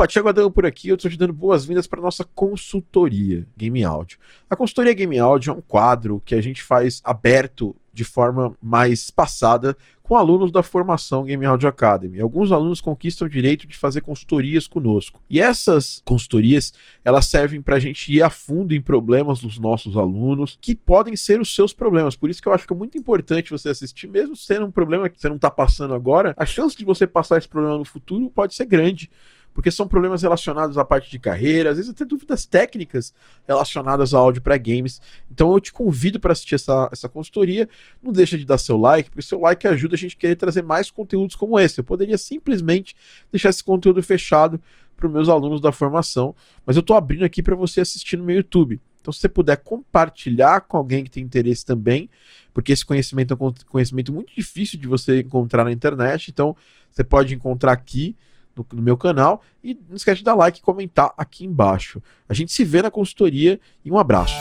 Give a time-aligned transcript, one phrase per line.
[0.00, 4.16] Opa, Thiago Adão por aqui, eu estou te dando boas-vindas para nossa consultoria Game Audio.
[4.48, 9.10] A consultoria Game Audio é um quadro que a gente faz aberto de forma mais
[9.10, 12.18] passada com alunos da formação Game Audio Academy.
[12.18, 15.22] Alguns alunos conquistam o direito de fazer consultorias conosco.
[15.28, 16.72] E essas consultorias,
[17.04, 21.14] elas servem para a gente ir a fundo em problemas dos nossos alunos, que podem
[21.14, 22.16] ser os seus problemas.
[22.16, 25.10] Por isso que eu acho que é muito importante você assistir, mesmo sendo um problema
[25.10, 28.30] que você não está passando agora, a chance de você passar esse problema no futuro
[28.30, 29.10] pode ser grande
[29.52, 33.12] porque são problemas relacionados à parte de carreira, às vezes até dúvidas técnicas
[33.46, 35.00] relacionadas ao áudio para games.
[35.30, 37.68] Então eu te convido para assistir essa, essa consultoria.
[38.02, 40.62] Não deixa de dar seu like, porque seu like ajuda a gente a querer trazer
[40.62, 41.80] mais conteúdos como esse.
[41.80, 42.94] Eu poderia simplesmente
[43.30, 44.60] deixar esse conteúdo fechado
[44.96, 48.24] para os meus alunos da formação, mas eu estou abrindo aqui para você assistir no
[48.24, 48.80] meu YouTube.
[49.00, 52.10] Então, se você puder compartilhar com alguém que tem interesse também,
[52.52, 56.54] porque esse conhecimento é um conhecimento muito difícil de você encontrar na internet, então
[56.90, 58.14] você pode encontrar aqui
[58.60, 59.42] no, no, meu canal.
[59.62, 62.02] E não esquece de dar like e comentar aqui embaixo.
[62.28, 64.34] A gente se vê na consultoria e um abraço.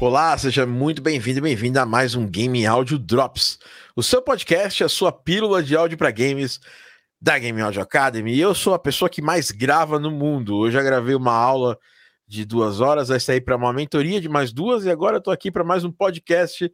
[0.00, 3.58] Olá, seja muito bem-vindo e bem-vinda a mais um Game Audio Drops,
[3.96, 6.60] o seu podcast, a sua pílula de áudio para games
[7.20, 8.38] da Game Audio Academy.
[8.38, 10.66] Eu sou a pessoa que mais grava no mundo.
[10.66, 11.78] Eu já gravei uma aula
[12.26, 15.30] de duas horas, vai sair para uma mentoria de mais duas, e agora eu tô
[15.30, 16.70] aqui para mais um podcast.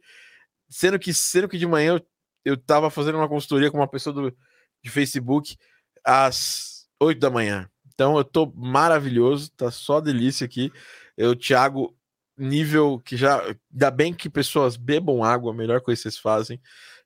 [0.69, 2.07] Sendo que, sendo que de manhã eu,
[2.43, 4.37] eu tava fazendo uma consultoria com uma pessoa do,
[4.83, 5.57] de Facebook
[6.03, 7.69] às oito da manhã.
[7.93, 10.71] Então eu tô maravilhoso, tá só delícia aqui.
[11.17, 11.95] Eu, Thiago,
[12.37, 13.41] nível que já.
[13.71, 16.61] Ainda bem que pessoas bebam água, a melhor coisa que vocês fazem,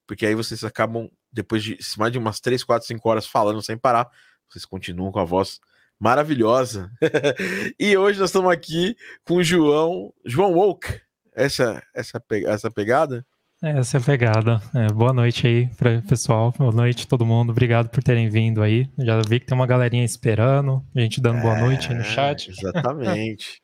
[0.07, 3.77] porque aí vocês acabam depois de mais de umas 3, 4, 5 horas falando sem
[3.77, 4.09] parar,
[4.49, 5.59] vocês continuam com a voz
[5.99, 6.91] maravilhosa.
[7.79, 11.01] e hoje nós estamos aqui com o João, João Woke.
[11.35, 13.25] Essa, essa, essa pegada?
[13.61, 14.61] Essa é a pegada.
[14.73, 16.53] É, boa noite aí, pra, pessoal.
[16.57, 17.49] Boa noite todo mundo.
[17.51, 18.89] Obrigado por terem vindo aí.
[18.97, 22.05] Já vi que tem uma galerinha esperando, a gente dando boa noite aí no é,
[22.05, 22.49] chat.
[22.49, 23.61] Exatamente.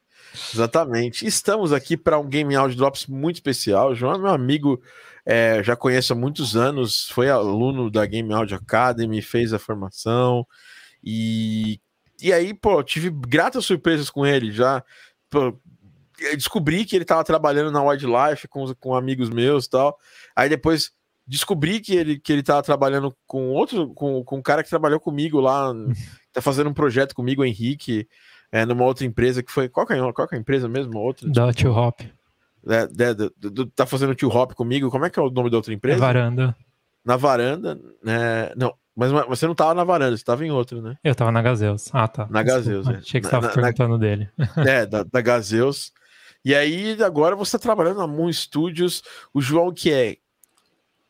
[0.53, 1.25] exatamente.
[1.25, 3.91] Estamos aqui para um Game Audio Drops muito especial.
[3.91, 4.81] O João é meu amigo
[5.25, 10.45] é, já conheço há muitos anos, foi aluno da Game Audio Academy, fez a formação
[11.03, 11.79] e,
[12.21, 14.51] e aí, pô, tive gratas surpresas com ele.
[14.51, 14.83] Já
[15.29, 15.59] pô,
[16.35, 19.97] descobri que ele estava trabalhando na Wildlife com, com amigos meus e tal.
[20.35, 20.91] Aí depois
[21.27, 24.99] descobri que ele que ele estava trabalhando com outro, com, com um cara que trabalhou
[24.99, 25.73] comigo lá,
[26.33, 28.07] tá fazendo um projeto comigo, o Henrique,
[28.51, 29.69] é, numa outra empresa que foi.
[29.69, 30.99] Qual que é, qual que é a empresa mesmo?
[30.99, 31.29] Outra?
[31.29, 32.01] Da Tio Hop
[32.65, 33.29] né, né,
[33.75, 34.89] tá fazendo tio hop comigo.
[34.89, 35.99] Como é que é o nome da outra empresa?
[35.99, 36.55] Na varanda.
[37.03, 38.51] Na varanda, né?
[38.55, 40.95] Não, mas você não tava na varanda, você tava em outra, né?
[41.03, 41.89] Eu tava na Gazeus.
[41.93, 42.27] Ah, tá.
[42.29, 42.95] Na Gazeus, é.
[42.95, 43.97] Achei que você tava na, perguntando na...
[43.97, 44.29] dele.
[44.67, 45.91] É, da, da Gazeus.
[46.43, 49.03] E aí, agora você tá trabalhando na Moon Studios.
[49.33, 50.17] O João, que é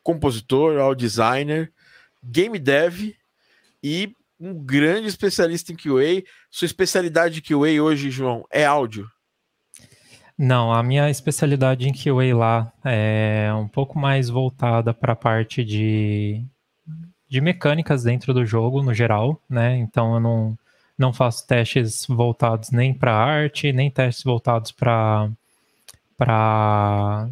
[0.02, 1.72] compositor, audio designer,
[2.22, 3.12] game dev
[3.82, 6.22] e um grande especialista em QA.
[6.50, 9.08] Sua especialidade de QA hoje, João, é áudio?
[10.38, 15.64] Não, a minha especialidade em QA lá é um pouco mais voltada para a parte
[15.64, 16.44] de,
[17.28, 19.76] de mecânicas dentro do jogo, no geral, né?
[19.78, 20.58] Então eu não,
[20.98, 25.30] não faço testes voltados nem para arte, nem testes voltados para,
[26.18, 27.30] para,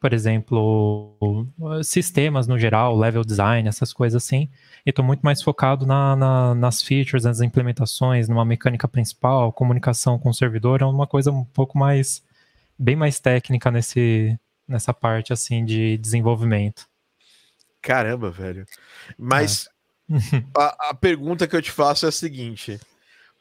[0.00, 1.46] por exemplo,
[1.84, 4.48] sistemas no geral, level design, essas coisas assim.
[4.86, 10.18] E estou muito mais focado na, na, nas features, nas implementações, numa mecânica principal, comunicação
[10.18, 12.22] com o servidor, é uma coisa um pouco mais
[12.80, 16.88] bem mais técnica nesse, nessa parte assim de desenvolvimento.
[17.82, 18.64] Caramba, velho.
[19.18, 19.68] Mas
[20.10, 20.16] é.
[20.56, 22.80] a, a, pergunta que eu te faço é a seguinte: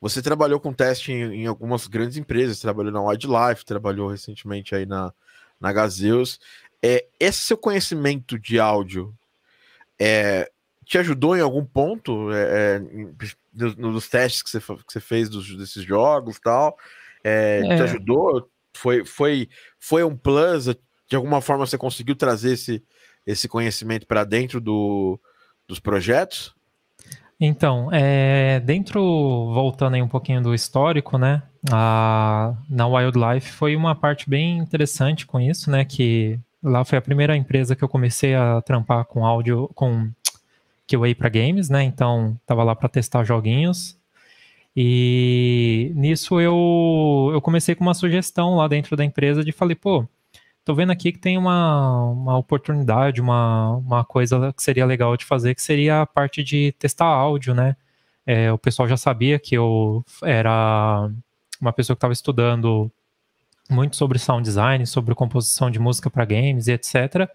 [0.01, 4.85] você trabalhou com teste em, em algumas grandes empresas, trabalhou na Wildlife, trabalhou recentemente aí
[4.85, 5.13] na,
[5.59, 6.39] na Gazeus.
[6.83, 9.13] É, esse seu conhecimento de áudio
[9.97, 10.49] é,
[10.85, 12.79] te ajudou em algum ponto é, é
[13.53, 16.77] nos, nos testes que você, que você fez dos, desses jogos e tal?
[17.23, 17.81] É, te é.
[17.81, 18.49] ajudou?
[18.79, 19.49] Foi, foi,
[19.79, 20.65] foi um plus?
[21.09, 22.83] De alguma forma você conseguiu trazer esse,
[23.25, 25.19] esse conhecimento para dentro do,
[25.67, 26.53] dos projetos?
[27.39, 29.01] Então, é, dentro,
[29.53, 31.41] voltando aí um pouquinho do histórico, né?
[31.71, 35.85] A, na Wildlife foi uma parte bem interessante com isso, né?
[35.85, 40.11] Que lá foi a primeira empresa que eu comecei a trampar com áudio, com
[40.87, 41.83] QA para games, né?
[41.83, 43.98] Então, tava lá para testar joguinhos.
[44.75, 50.07] E nisso eu, eu comecei com uma sugestão lá dentro da empresa de falei, pô,
[50.63, 55.25] tô vendo aqui que tem uma, uma oportunidade, uma, uma coisa que seria legal de
[55.25, 57.75] fazer, que seria a parte de testar áudio, né?
[58.29, 61.09] é, o pessoal já sabia que eu era
[61.59, 62.91] uma pessoa que estava estudando
[63.67, 67.27] muito sobre sound design, sobre composição de música para games e etc.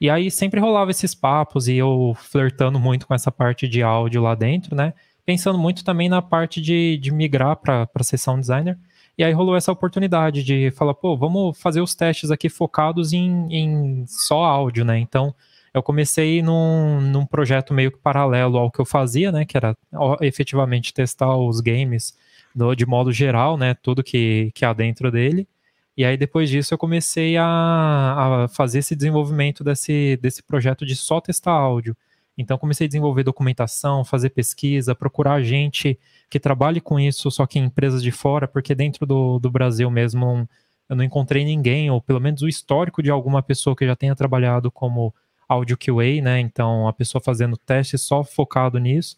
[0.00, 4.22] E aí sempre rolava esses papos e eu flertando muito com essa parte de áudio
[4.22, 4.94] lá dentro, né?
[5.26, 8.78] Pensando muito também na parte de, de migrar para sound designer.
[9.18, 13.48] E aí rolou essa oportunidade de falar, pô, vamos fazer os testes aqui focados em,
[13.50, 14.98] em só áudio, né?
[14.98, 15.34] Então,
[15.74, 19.44] eu comecei num, num projeto meio que paralelo ao que eu fazia, né?
[19.44, 19.76] Que era
[20.20, 22.16] efetivamente testar os games
[22.54, 23.74] do, de modo geral, né?
[23.74, 25.48] Tudo que, que há dentro dele.
[25.96, 30.94] E aí, depois disso, eu comecei a, a fazer esse desenvolvimento desse, desse projeto de
[30.94, 31.96] só testar áudio.
[32.36, 35.98] Então, comecei a desenvolver documentação, fazer pesquisa, procurar gente
[36.28, 39.90] que trabalhe com isso, só que em empresas de fora, porque dentro do, do Brasil
[39.90, 40.48] mesmo
[40.88, 44.14] eu não encontrei ninguém, ou pelo menos o histórico de alguma pessoa que já tenha
[44.14, 45.14] trabalhado como
[45.48, 46.40] áudio QA, né?
[46.40, 49.16] Então, a pessoa fazendo teste só focado nisso.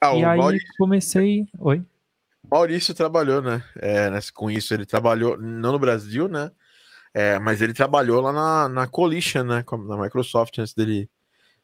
[0.00, 0.68] Ah, e aí Maurício...
[0.78, 1.46] comecei.
[1.58, 1.82] Oi?
[2.50, 3.62] Maurício trabalhou, né?
[3.76, 6.50] É, com isso, ele trabalhou, não no Brasil, né?
[7.12, 9.64] É, mas ele trabalhou lá na, na Coalition, né?
[9.86, 11.08] Na Microsoft, antes dele,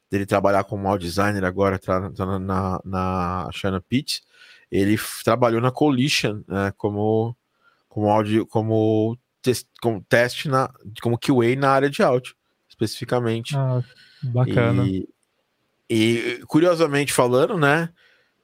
[0.09, 4.21] dele trabalhar como audio designer, agora tá, tá na, na Shannon Pitt.
[4.71, 6.73] Ele trabalhou na Coalition, né?
[6.77, 7.35] Como,
[7.87, 10.69] como áudio, como, test, como teste, na,
[11.01, 12.35] como QA na área de áudio,
[12.67, 13.55] especificamente.
[13.55, 13.83] Ah,
[14.23, 14.85] bacana.
[14.85, 15.07] E,
[15.89, 17.89] e curiosamente falando, né?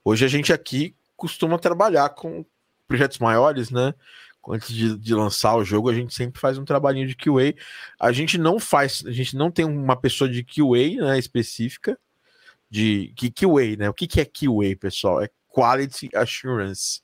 [0.04, 2.44] Hoje a gente aqui costuma trabalhar com
[2.86, 3.94] projetos maiores, né?
[4.48, 7.54] Antes de, de, lançar o jogo, a gente sempre faz um trabalhinho de QA.
[7.98, 11.98] A gente não faz, a gente não tem uma pessoa de QA né, específica
[12.70, 13.88] de que QA, né?
[13.88, 15.22] O que, que é QA, pessoal?
[15.22, 17.00] É Quality Assurance,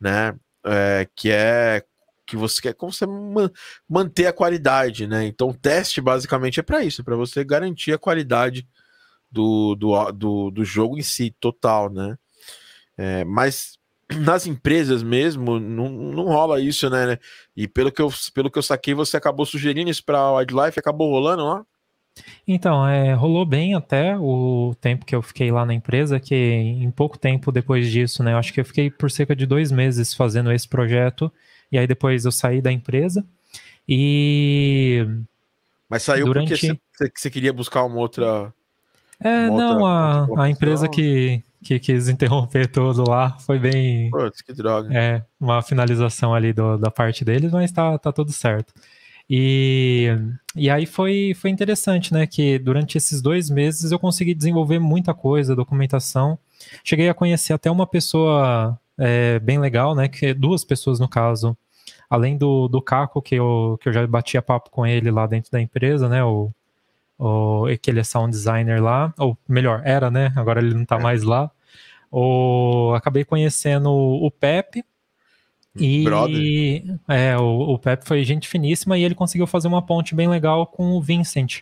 [0.00, 0.34] né?
[0.64, 1.84] É, que é
[2.26, 3.04] que você quer como você
[3.88, 5.26] manter a qualidade, né?
[5.26, 8.66] Então, o teste basicamente é para isso, para você garantir a qualidade
[9.30, 12.16] do, do, do, do jogo em si, total, né?
[12.96, 13.78] É, mas
[14.20, 17.18] nas empresas mesmo, não, não rola isso, né?
[17.56, 20.78] E pelo que, eu, pelo que eu saquei, você acabou sugerindo isso para a Wildlife,
[20.78, 21.64] acabou rolando lá?
[22.46, 26.90] Então, é, rolou bem até o tempo que eu fiquei lá na empresa, que em
[26.90, 28.32] pouco tempo depois disso, né?
[28.32, 31.32] Eu acho que eu fiquei por cerca de dois meses fazendo esse projeto,
[31.70, 33.24] e aí depois eu saí da empresa.
[33.88, 35.06] E.
[35.88, 36.48] Mas saiu durante...
[36.48, 38.52] porque você, você queria buscar uma outra.
[39.20, 43.38] É, uma não, outra, a, a empresa que, que quis interromper tudo lá.
[43.38, 44.10] Foi bem.
[44.10, 44.92] Putz, que droga.
[44.92, 48.74] É, uma finalização ali do, da parte deles, mas tá, tá tudo certo.
[49.30, 50.08] E,
[50.54, 52.26] e aí foi, foi interessante, né?
[52.26, 56.38] Que durante esses dois meses eu consegui desenvolver muita coisa, documentação.
[56.84, 60.08] Cheguei a conhecer até uma pessoa é, bem legal, né?
[60.08, 61.56] Que duas pessoas no caso.
[62.10, 65.50] Além do, do Caco, que eu, que eu já batia papo com ele lá dentro
[65.50, 66.22] da empresa, né?
[66.22, 66.52] O,
[67.24, 70.32] o, que ele é sound designer lá, ou melhor, era, né?
[70.34, 71.02] Agora ele não tá é.
[71.02, 71.50] mais lá.
[72.10, 74.84] O, acabei conhecendo o Pepe.
[75.76, 76.98] E Brother.
[77.08, 80.66] é, o, o Pepe foi gente finíssima e ele conseguiu fazer uma ponte bem legal
[80.66, 81.60] com o Vincent,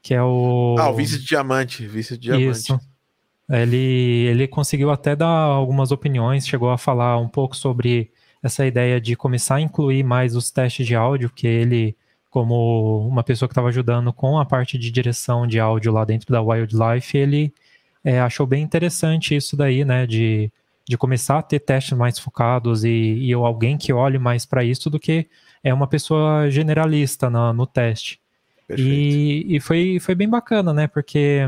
[0.00, 0.76] que é o.
[0.78, 1.86] Ah, o Vincent Diamante.
[1.86, 2.48] Vincent Diamante.
[2.48, 2.80] Isso.
[3.50, 8.10] Ele, ele conseguiu até dar algumas opiniões, chegou a falar um pouco sobre
[8.42, 11.96] essa ideia de começar a incluir mais os testes de áudio, que ele
[12.32, 16.32] como uma pessoa que estava ajudando com a parte de direção de áudio lá dentro
[16.32, 17.52] da Wildlife, ele
[18.02, 20.50] é, achou bem interessante isso daí, né, de,
[20.88, 24.88] de começar a ter testes mais focados e, e alguém que olhe mais para isso
[24.88, 25.28] do que
[25.62, 28.18] é uma pessoa generalista no, no teste.
[28.78, 31.42] E, e foi, foi bem bacana, né, porque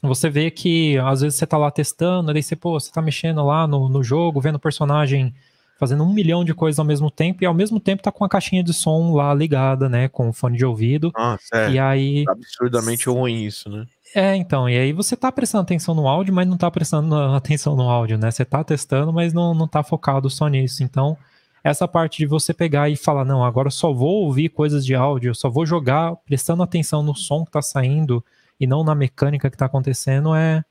[0.00, 3.44] você vê que às vezes você está lá testando, aí você, pô, você tá mexendo
[3.44, 5.34] lá no, no jogo, vendo o personagem
[5.78, 8.28] fazendo um milhão de coisas ao mesmo tempo e ao mesmo tempo tá com a
[8.28, 11.12] caixinha de som lá ligada, né, com o fone de ouvido.
[11.16, 11.70] Nossa, é.
[11.70, 13.86] E aí absurdamente ruim isso, né?
[14.14, 17.76] É, então, e aí você tá prestando atenção no áudio, mas não tá prestando atenção
[17.76, 18.30] no áudio, né?
[18.30, 20.82] Você tá testando, mas não, não tá focado só nisso.
[20.82, 21.16] Então,
[21.62, 24.94] essa parte de você pegar e falar, não, agora eu só vou ouvir coisas de
[24.94, 28.24] áudio, eu só vou jogar prestando atenção no som que tá saindo
[28.58, 30.64] e não na mecânica que tá acontecendo, é,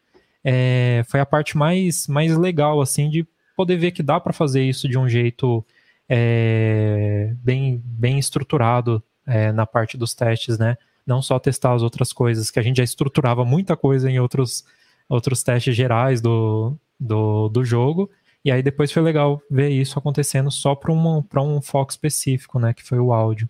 [0.43, 3.25] é foi a parte mais, mais legal, assim, de
[3.57, 5.65] poder ver que dá para fazer isso de um jeito
[6.07, 10.77] é, bem, bem estruturado é, na parte dos testes, né?
[11.05, 14.63] Não só testar as outras coisas, que a gente já estruturava muita coisa em outros,
[15.09, 18.11] outros testes gerais do, do, do jogo.
[18.45, 22.73] E aí depois foi legal ver isso acontecendo só para um, um foco específico, né?
[22.73, 23.49] Que foi o áudio.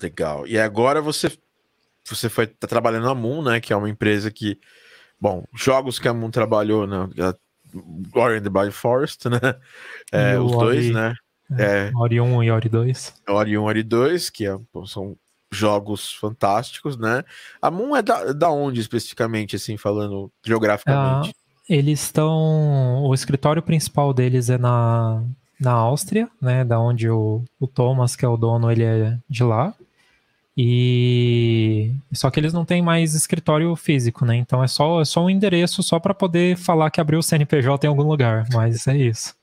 [0.00, 0.46] Legal.
[0.46, 1.32] E agora você,
[2.04, 3.60] você foi tá trabalhando na Moon, né?
[3.60, 4.60] Que é uma empresa que.
[5.18, 7.08] Bom, jogos que a Moon trabalhou, né?
[8.14, 9.38] Ori and the Blind Forest, né?
[10.10, 11.14] É, os Ori, dois, né?
[11.58, 13.14] É, é, Ori 1 e Ori 2.
[13.28, 15.16] Ori 1 e Ori 2, que é, são
[15.50, 17.22] jogos fantásticos, né?
[17.60, 21.34] A Moon é da, da onde especificamente, assim, falando geograficamente?
[21.68, 23.04] Eles estão.
[23.04, 25.22] O escritório principal deles é na,
[25.60, 26.64] na Áustria, né?
[26.64, 29.74] Da onde o, o Thomas, que é o dono, ele é de lá.
[30.56, 34.36] E só que eles não têm mais escritório físico, né?
[34.36, 37.86] Então é só, é só um endereço só para poder falar que abriu o CNPJ
[37.86, 39.34] em algum lugar, mas é isso.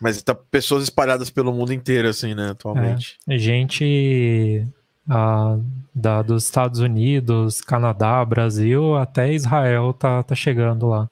[0.00, 3.16] Mas tá pessoas espalhadas pelo mundo inteiro, assim, né, atualmente.
[3.28, 4.66] É, gente
[5.08, 5.58] ah,
[5.94, 11.08] da, dos Estados Unidos, Canadá, Brasil, até Israel tá, tá chegando lá.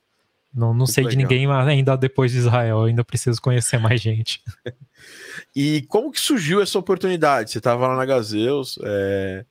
[0.54, 1.16] Não, não sei legal.
[1.16, 4.42] de ninguém ainda depois de Israel, ainda preciso conhecer mais gente.
[5.56, 7.50] e como que surgiu essa oportunidade?
[7.50, 9.46] Você estava lá na Gazeus, é,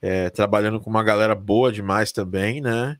[0.00, 2.96] é, trabalhando com uma galera boa demais também, né?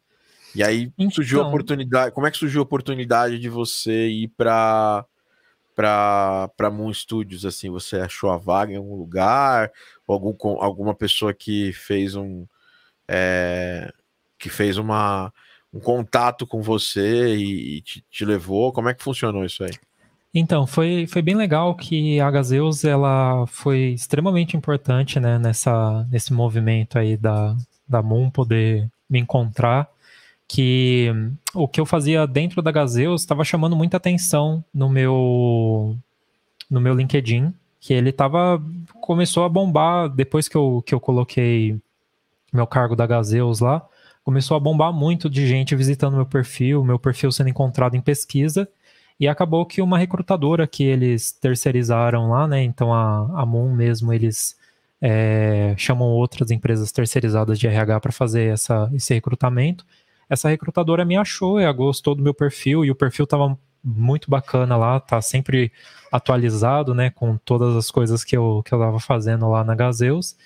[0.54, 1.48] E aí então, surgiu a então.
[1.50, 2.14] oportunidade.
[2.14, 5.04] Como é que surgiu a oportunidade de você ir para
[5.74, 7.68] para Moon Studios assim?
[7.68, 9.70] Você achou a vaga em algum lugar?
[10.06, 12.46] Ou algum, alguma pessoa que fez um
[13.06, 13.92] é,
[14.38, 15.32] que fez uma
[15.72, 18.72] um contato com você e, e te, te, levou?
[18.72, 19.72] Como é que funcionou isso aí?
[20.38, 26.30] Então, foi, foi bem legal que a Gazeus ela foi extremamente importante né, nessa, nesse
[26.30, 27.56] movimento aí da,
[27.88, 29.88] da Moon poder me encontrar,
[30.46, 31.10] que
[31.54, 35.96] o que eu fazia dentro da Gazeus estava chamando muita atenção no meu,
[36.70, 38.62] no meu LinkedIn, que ele tava,
[39.00, 41.78] começou a bombar depois que eu, que eu coloquei
[42.52, 43.82] meu cargo da Gazeus lá,
[44.22, 48.68] começou a bombar muito de gente visitando meu perfil, meu perfil sendo encontrado em pesquisa,
[49.18, 52.62] e acabou que uma recrutadora que eles terceirizaram lá, né?
[52.62, 54.56] Então a, a Moon mesmo, eles
[55.00, 59.85] é, chamam outras empresas terceirizadas de RH para fazer essa, esse recrutamento.
[60.28, 64.76] Essa recrutadora me achou, ela gostou do meu perfil e o perfil estava muito bacana
[64.76, 65.73] lá, tá sempre
[66.11, 70.37] atualizado, né, com todas as coisas que eu, que eu tava fazendo lá na Gazeus.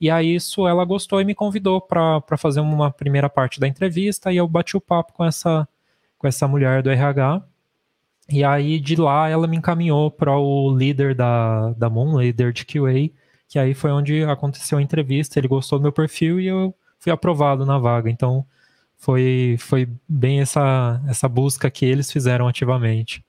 [0.00, 4.32] E aí isso ela gostou e me convidou para fazer uma primeira parte da entrevista
[4.32, 5.68] e eu bati o papo com essa
[6.18, 7.42] com essa mulher do RH.
[8.30, 12.64] E aí de lá ela me encaminhou para o líder da, da Moon, líder de
[12.64, 13.10] QA,
[13.48, 17.10] que aí foi onde aconteceu a entrevista, ele gostou do meu perfil e eu fui
[17.10, 18.08] aprovado na vaga.
[18.08, 18.46] Então
[18.96, 23.24] foi, foi bem essa, essa busca que eles fizeram ativamente.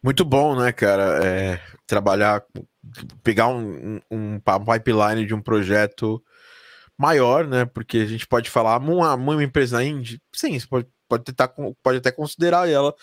[0.00, 1.24] Muito bom, né, cara?
[1.24, 2.44] É, trabalhar
[3.22, 6.22] pegar um, um, um pipeline de um projeto
[6.96, 7.64] maior, né?
[7.64, 11.52] Porque a gente pode falar, uma, uma empresa indie, sim, você pode, pode, tentar,
[11.82, 12.94] pode até considerar ela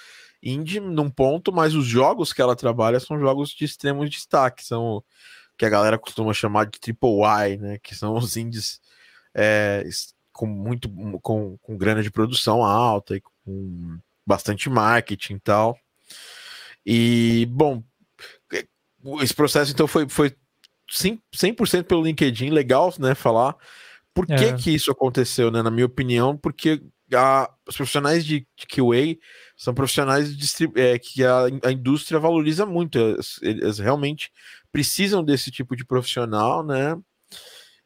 [0.45, 5.03] indie num ponto, mas os jogos que ela trabalha são jogos de extremo destaque, são
[5.57, 7.79] que a galera costuma chamar de triple Y, né?
[7.79, 8.79] Que são os indies
[9.33, 9.83] é,
[10.31, 10.89] com muito
[11.21, 15.79] com, com grana de produção alta e com bastante marketing e tal.
[16.85, 17.83] E bom,
[19.21, 20.35] esse processo então foi, foi
[20.91, 23.55] 100%, pelo LinkedIn, legal, né, falar.
[24.13, 24.53] Por que é.
[24.53, 26.81] que isso aconteceu, né, na minha opinião, porque
[27.13, 29.19] a, os profissionais de, de QA
[29.55, 34.31] são profissionais de, é, que a, a, indústria valoriza muito, eles, eles, realmente
[34.71, 36.97] precisam desse tipo de profissional, né,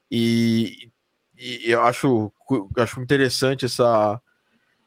[0.09, 0.91] e,
[1.37, 2.31] e eu acho,
[2.77, 4.19] acho interessante essa,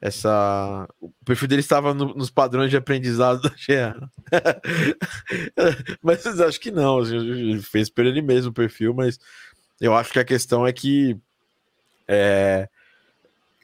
[0.00, 0.88] essa.
[1.00, 4.10] O perfil dele estava no, nos padrões de aprendizado da Gerra.
[6.02, 9.18] mas acho que não, assim, fez por ele mesmo o perfil, mas
[9.80, 11.16] eu acho que a questão é que
[12.08, 12.68] é,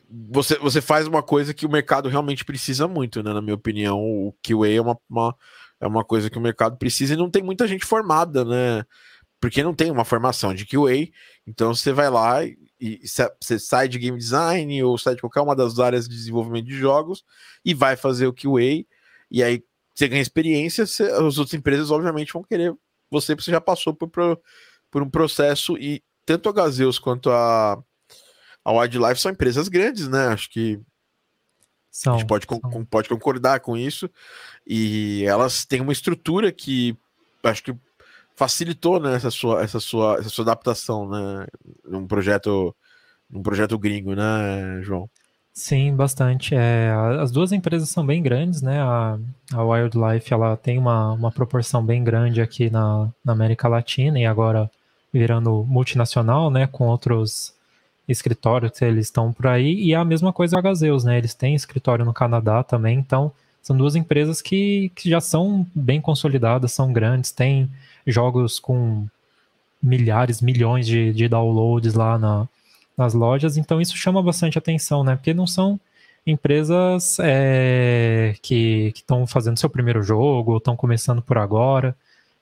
[0.09, 3.33] você, você faz uma coisa que o mercado realmente precisa muito, né?
[3.33, 5.37] Na minha opinião, o QA é uma, uma,
[5.81, 8.85] é uma coisa que o mercado precisa e não tem muita gente formada, né?
[9.41, 11.09] Porque não tem uma formação de QA,
[11.47, 13.01] então você vai lá e
[13.41, 16.77] você sai de game design ou sai de qualquer uma das áreas de desenvolvimento de
[16.77, 17.25] jogos
[17.65, 18.85] e vai fazer o QA,
[19.31, 19.63] e aí
[19.95, 22.75] você ganha experiência, as outras empresas obviamente vão querer
[23.11, 24.11] você, porque você já passou por,
[24.91, 27.83] por um processo, e tanto a Gazeus quanto a,
[28.69, 30.27] a Wildlife são empresas grandes, né?
[30.27, 30.79] Acho que
[31.91, 32.47] são, a gente pode,
[32.91, 34.11] pode concordar com isso,
[34.67, 36.95] e elas têm uma estrutura que
[37.43, 37.75] acho que
[38.37, 41.47] facilitou né, essa, sua, essa, sua, essa sua adaptação né,
[41.85, 42.77] num projeto
[43.31, 45.09] num projeto gringo, né, João?
[45.53, 46.55] Sim, bastante.
[46.55, 48.81] É, as duas empresas são bem grandes, né?
[48.81, 49.19] A,
[49.53, 54.25] a Wildlife ela tem uma, uma proporção bem grande aqui na, na América Latina e
[54.25, 54.71] agora
[55.13, 56.67] virando multinacional, né?
[56.69, 57.58] Com outros
[58.09, 59.85] escritórios que eles estão por aí.
[59.85, 61.19] E a mesma coisa a Gazeus, né?
[61.19, 66.01] Eles têm escritório no Canadá também, então são duas empresas que, que já são bem
[66.01, 67.71] consolidadas, são grandes, têm
[68.07, 69.07] jogos com
[69.83, 72.49] milhares, milhões de, de downloads lá na,
[72.97, 75.15] nas lojas, então isso chama bastante atenção, né?
[75.17, 75.79] Porque não são
[76.27, 81.97] empresas é, que estão fazendo seu primeiro jogo, ou estão começando por agora.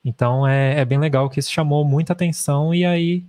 [0.04, 3.24] Então é, é, bem legal que isso chamou muita atenção e aí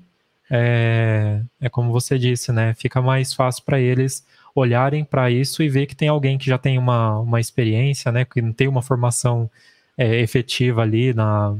[0.49, 2.73] é, é como você disse, né?
[2.75, 4.25] Fica mais fácil para eles
[4.59, 8.25] olharem para isso e ver que tem alguém que já tem uma, uma experiência, né,
[8.25, 9.49] que não tem uma formação
[9.95, 11.55] é, efetiva ali na,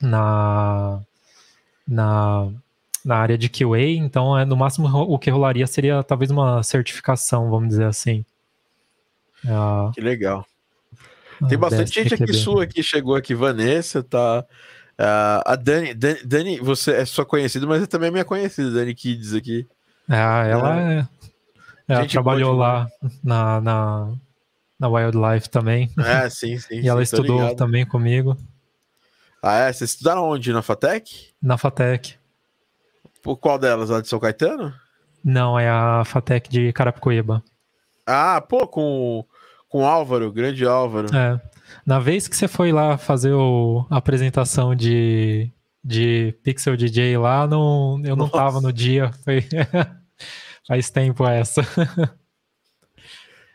[0.00, 1.00] na,
[1.86, 2.48] na,
[3.04, 7.50] na área de QA, então é, no máximo o que rolaria seria talvez uma certificação,
[7.50, 8.24] vamos dizer assim.
[9.46, 10.44] Ah, que legal.
[11.48, 14.44] Tem bastante gente aqui sua que chegou aqui, Vanessa, tá.
[14.98, 18.94] Uh, a Dani, Dani, Dani, você é só conhecida, mas é também minha conhecida, Dani
[18.94, 19.66] Kids aqui.
[20.08, 20.98] Ah, ela é.
[21.88, 22.88] é ela trabalhou lá
[23.22, 24.12] na, na,
[24.78, 25.88] na Wildlife também.
[25.98, 26.78] É, sim, sim.
[26.78, 27.56] e sim, ela estudou ligado.
[27.56, 28.36] também comigo.
[29.42, 29.72] Ah, é?
[29.72, 30.52] Vocês estudaram onde?
[30.52, 31.28] Na FATEC?
[31.40, 32.16] Na FATEC.
[33.22, 33.90] Por qual delas?
[33.90, 34.74] A de São Caetano?
[35.24, 37.42] Não, é a FATEC de Carapicuíba.
[38.04, 39.24] Ah, pô, com,
[39.68, 41.14] com o Álvaro, grande Álvaro.
[41.14, 41.40] É.
[41.84, 45.50] Na vez que você foi lá fazer o, a apresentação de,
[45.82, 48.32] de Pixel DJ lá, não, eu não Nossa.
[48.32, 49.10] tava no dia.
[49.24, 49.44] Foi...
[50.66, 51.62] Faz tempo essa.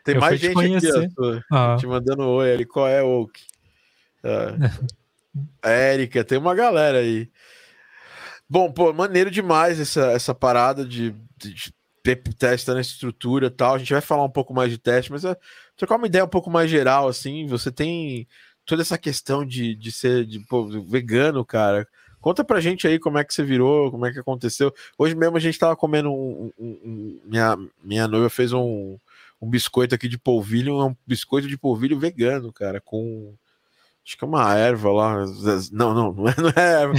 [0.04, 1.76] Tem eu mais gente aqui, ó, ah.
[1.78, 2.66] te mandando oi ali.
[2.66, 3.40] Qual é, Oak?
[4.22, 4.70] Ah.
[5.62, 7.30] Érica, tem uma galera aí.
[8.48, 11.74] Bom, pô, maneiro demais essa, essa parada de, de, de
[12.38, 13.74] testando a estrutura e tal.
[13.74, 15.36] A gente vai falar um pouco mais de teste, mas é
[15.76, 17.46] trocar uma ideia um pouco mais geral, assim.
[17.46, 18.26] Você tem
[18.64, 21.86] toda essa questão de, de ser de, pô, vegano, cara.
[22.20, 24.72] Conta pra gente aí como é que você virou, como é que aconteceu.
[24.96, 26.50] Hoje mesmo a gente tava comendo um.
[26.58, 28.96] um, um minha, minha noiva fez um,
[29.40, 33.34] um biscoito aqui de polvilho, um biscoito de polvilho vegano, cara, com.
[34.06, 35.24] Acho que é uma erva lá.
[35.70, 36.94] Não, não, não é, não é erva.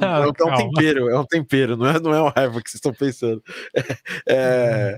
[0.00, 2.70] É um, é um tempero, é um tempero, não é, não é uma erva que
[2.70, 3.42] vocês estão pensando.
[4.28, 4.96] É,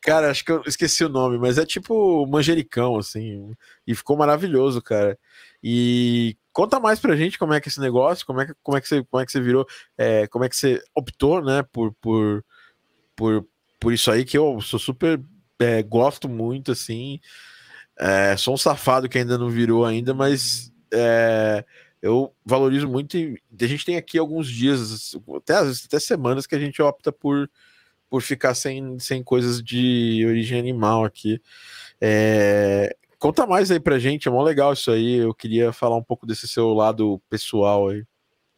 [0.00, 3.52] cara, acho que eu esqueci o nome, mas é tipo manjericão, assim.
[3.86, 5.18] E ficou maravilhoso, cara.
[5.62, 8.76] E Conta mais pra gente como é que é esse negócio, como é que, como
[8.76, 9.64] é que, você, como é que você virou,
[9.96, 12.44] é, como é que você optou, né, por, por,
[13.14, 13.46] por,
[13.78, 15.22] por isso aí, que eu sou super,
[15.60, 17.20] é, gosto muito, assim,
[17.96, 21.64] é, sou um safado que ainda não virou ainda, mas é,
[22.02, 26.58] eu valorizo muito e a gente tem aqui alguns dias, até até semanas que a
[26.58, 27.48] gente opta por,
[28.08, 31.40] por ficar sem, sem coisas de origem animal aqui.
[32.00, 35.16] É, Conta mais aí pra gente, é mó legal isso aí.
[35.16, 38.04] Eu queria falar um pouco desse seu lado pessoal aí.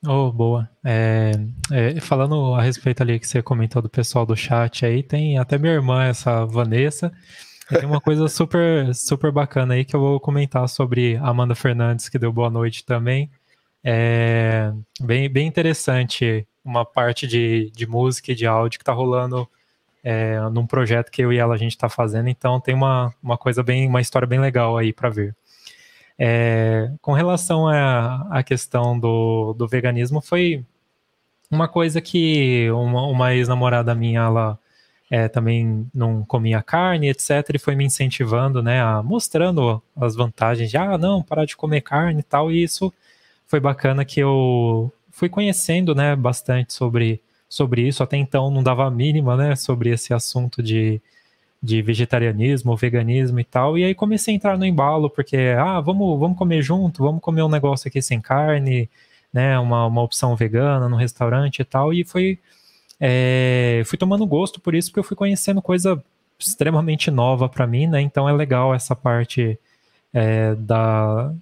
[0.07, 0.69] Oh, boa.
[0.85, 1.33] É,
[1.73, 5.57] é, falando a respeito ali que você comentou do pessoal do chat aí, tem até
[5.57, 7.11] minha irmã, essa Vanessa.
[7.69, 12.19] Tem uma coisa super, super bacana aí que eu vou comentar sobre Amanda Fernandes, que
[12.19, 13.31] deu boa noite também.
[13.83, 19.49] É bem, bem interessante uma parte de, de música e de áudio que tá rolando
[20.03, 23.37] é, num projeto que eu e ela a gente está fazendo, então tem uma, uma
[23.37, 25.37] coisa bem, uma história bem legal aí para ver.
[26.18, 30.64] É, com relação à, à questão do, do veganismo, foi
[31.51, 34.59] uma coisa que uma, uma ex-namorada minha, ela
[35.11, 40.70] é, também não comia carne, etc, e foi me incentivando, né, a, mostrando as vantagens
[40.70, 42.92] de, ah, não, parar de comer carne e tal, e isso
[43.46, 48.02] foi bacana que eu fui conhecendo, né, bastante sobre sobre isso.
[48.02, 51.00] Até então não dava a mínima, né, sobre esse assunto de,
[51.62, 53.76] de vegetarianismo, veganismo e tal.
[53.76, 57.42] E aí comecei a entrar no embalo, porque, ah, vamos, vamos comer junto, vamos comer
[57.42, 58.88] um negócio aqui sem carne,
[59.33, 61.92] né, uma, uma opção vegana no restaurante e tal.
[61.92, 62.38] E foi,
[63.00, 66.02] é, fui tomando gosto por isso, porque eu fui conhecendo coisa
[66.38, 69.59] extremamente nova para mim, né, então é legal essa parte
[70.14, 71.33] é, da,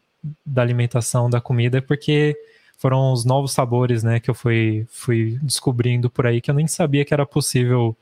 [0.45, 2.37] da alimentação, da comida, porque
[2.79, 6.67] foram os novos sabores, né, que eu fui, fui descobrindo por aí, que eu nem
[6.69, 7.97] sabia que era possível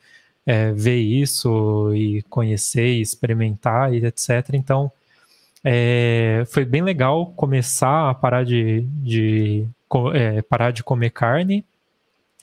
[0.45, 4.51] é, ver isso e conhecer experimentar e etc.
[4.53, 4.93] Então,
[5.65, 9.67] é, foi bem legal começar a parar de, de
[10.15, 11.65] é, parar de comer carne.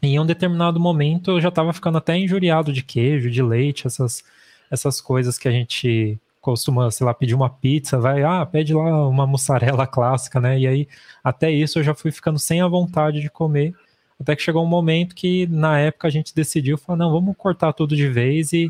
[0.02, 3.88] E em um determinado momento eu já estava ficando até injuriado de queijo, de leite,
[3.88, 4.24] essas,
[4.70, 9.08] essas coisas que a gente costuma, sei lá, pedir uma pizza, vai, ah, pede lá
[9.08, 10.60] uma mussarela clássica, né?
[10.60, 10.88] E aí,
[11.24, 13.74] até isso eu já fui ficando sem a vontade de comer,
[14.20, 17.72] até que chegou um momento que, na época, a gente decidiu, falar, não, vamos cortar
[17.72, 18.70] tudo de vez e,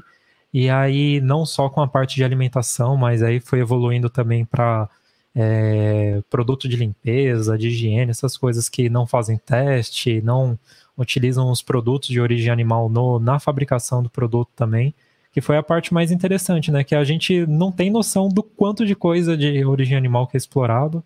[0.54, 4.88] e aí, não só com a parte de alimentação, mas aí foi evoluindo também para
[5.36, 10.60] é, produto de limpeza, de higiene, essas coisas que não fazem teste, não
[10.96, 14.94] utilizam os produtos de origem animal no, na fabricação do produto também
[15.34, 16.84] que foi a parte mais interessante, né?
[16.84, 20.39] Que a gente não tem noção do quanto de coisa de origem animal que é
[20.39, 21.04] explorado.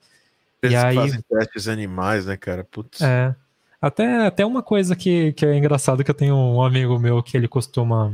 [0.61, 2.65] Eles e aí fazem testes animais, né, cara?
[2.65, 3.01] Putz.
[3.01, 3.33] É.
[3.81, 7.37] Até, até uma coisa que, que é engraçado que eu tenho um amigo meu que
[7.37, 8.13] ele costuma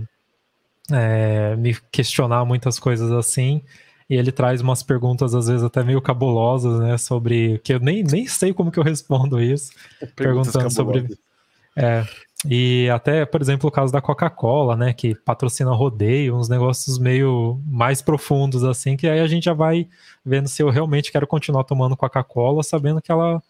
[0.91, 3.63] é, me questionar muitas coisas assim.
[4.07, 6.95] E ele traz umas perguntas, às vezes, até meio cabulosas, né?
[6.99, 7.57] Sobre.
[7.63, 9.71] que eu nem, nem sei como que eu respondo isso.
[10.15, 10.75] Perguntas perguntando cabulosas.
[10.75, 11.17] sobre.
[11.75, 12.05] É,
[12.49, 17.59] E até, por exemplo, o caso da Coca-Cola, né, que patrocina rodeio, uns negócios meio
[17.65, 19.87] mais profundos assim, que aí a gente já vai
[20.25, 23.41] vendo se eu realmente quero continuar tomando Coca-Cola, sabendo que ela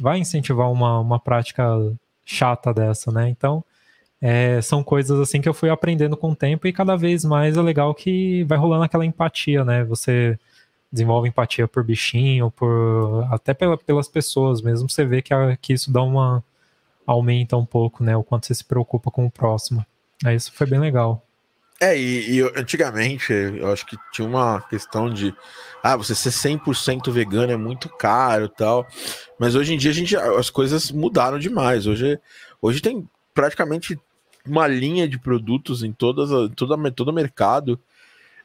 [0.00, 1.64] vai incentivar uma, uma prática
[2.24, 3.28] chata dessa, né?
[3.28, 3.64] Então,
[4.20, 7.56] é, são coisas assim que eu fui aprendendo com o tempo e cada vez mais
[7.56, 9.84] é legal que vai rolando aquela empatia, né?
[9.84, 10.38] Você
[10.92, 15.72] desenvolve empatia por bichinho, por até pela, pelas pessoas mesmo, você vê que, a, que
[15.72, 16.44] isso dá uma
[17.06, 18.16] aumenta um pouco, né?
[18.16, 19.84] O quanto você se preocupa com o próximo.
[20.24, 21.26] Aí isso foi bem legal.
[21.80, 25.34] É, e, e, antigamente eu acho que tinha uma questão de
[25.82, 28.86] ah, você ser 100% vegano é muito caro tal.
[29.38, 31.86] Mas hoje em dia a gente, as coisas mudaram demais.
[31.86, 32.20] Hoje,
[32.60, 33.98] hoje tem praticamente
[34.46, 37.80] uma linha de produtos em todas, toda, todo o mercado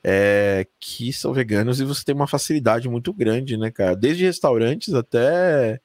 [0.03, 3.95] é, que são veganos e você tem uma facilidade muito grande, né, cara?
[3.95, 5.79] Desde restaurantes até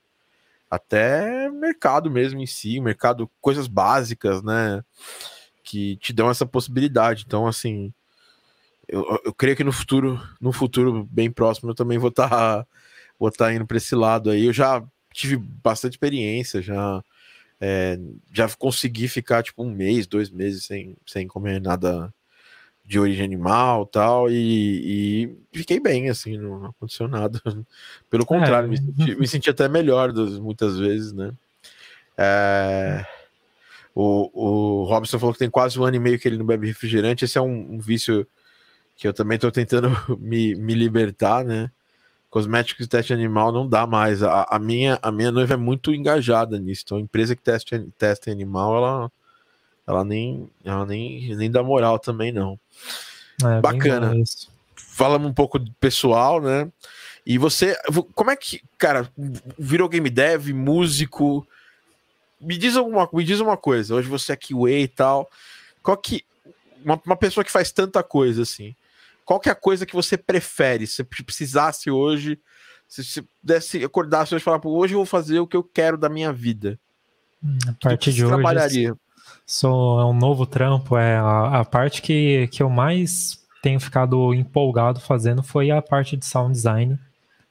[0.72, 4.82] até mercado mesmo em si, mercado, coisas básicas, né?
[5.62, 7.24] Que te dão essa possibilidade.
[7.26, 7.92] Então, assim,
[8.88, 12.66] eu, eu creio que no futuro, no futuro bem próximo, eu também vou estar tá,
[13.18, 14.46] vou tá indo para esse lado aí.
[14.46, 14.82] Eu já
[15.12, 17.04] tive bastante experiência, já
[17.60, 17.98] é,
[18.32, 22.12] já consegui ficar tipo um mês, dois meses sem, sem comer nada
[22.92, 27.40] de origem animal tal, e, e fiquei bem, assim, não aconteceu nada.
[28.10, 28.70] Pelo contrário, é.
[28.70, 31.32] me, senti, me, senti, até melhor das, muitas vezes, né?
[32.18, 33.06] É,
[33.94, 36.66] o, o Robson falou que tem quase um ano e meio que ele não bebe
[36.66, 37.24] refrigerante.
[37.24, 38.26] Esse é um, um vício
[38.94, 39.88] que eu também estou tentando
[40.20, 41.70] me, me libertar, né?
[42.28, 44.22] Cosméticos de teste animal não dá mais.
[44.22, 46.82] A, a, minha, a minha noiva é muito engajada nisso.
[46.84, 49.12] Então, empresa que testa, testa animal, ela
[49.86, 52.58] ela nem, ela nem, nem dá moral também, não.
[53.44, 54.12] É, Bacana.
[54.74, 56.70] Falamos um pouco de pessoal, né?
[57.24, 57.76] E você,
[58.14, 59.10] como é que, cara,
[59.58, 61.46] virou game dev, músico?
[62.40, 63.94] Me diz alguma, me diz uma coisa.
[63.94, 65.30] Hoje você é QA e tal.
[65.82, 66.24] Qual que
[66.84, 68.74] uma, uma pessoa que faz tanta coisa assim?
[69.24, 70.86] Qual que é a coisa que você prefere?
[70.86, 72.38] Se precisasse hoje,
[72.88, 75.96] se você pudesse acordar hoje e falar, hoje eu vou fazer o que eu quero
[75.96, 76.78] da minha vida.
[77.68, 78.96] A partir de hoje, trabalharia?
[79.52, 80.96] Sou, é um novo trampo.
[80.96, 86.16] É a, a parte que, que eu mais tenho ficado empolgado fazendo foi a parte
[86.16, 86.98] de sound design.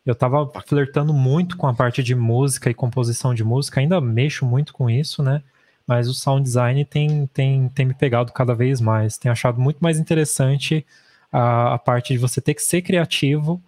[0.04, 4.48] Eu tava flertando muito com a parte de música e composição de música, ainda mexo
[4.48, 5.44] muito com isso, né?
[5.86, 9.16] Mas o sound design tem, tem, tem me pegado cada vez mais.
[9.20, 10.84] Tenho achado muito mais interessante
[11.32, 13.62] a, a parte de você ter que ser criativo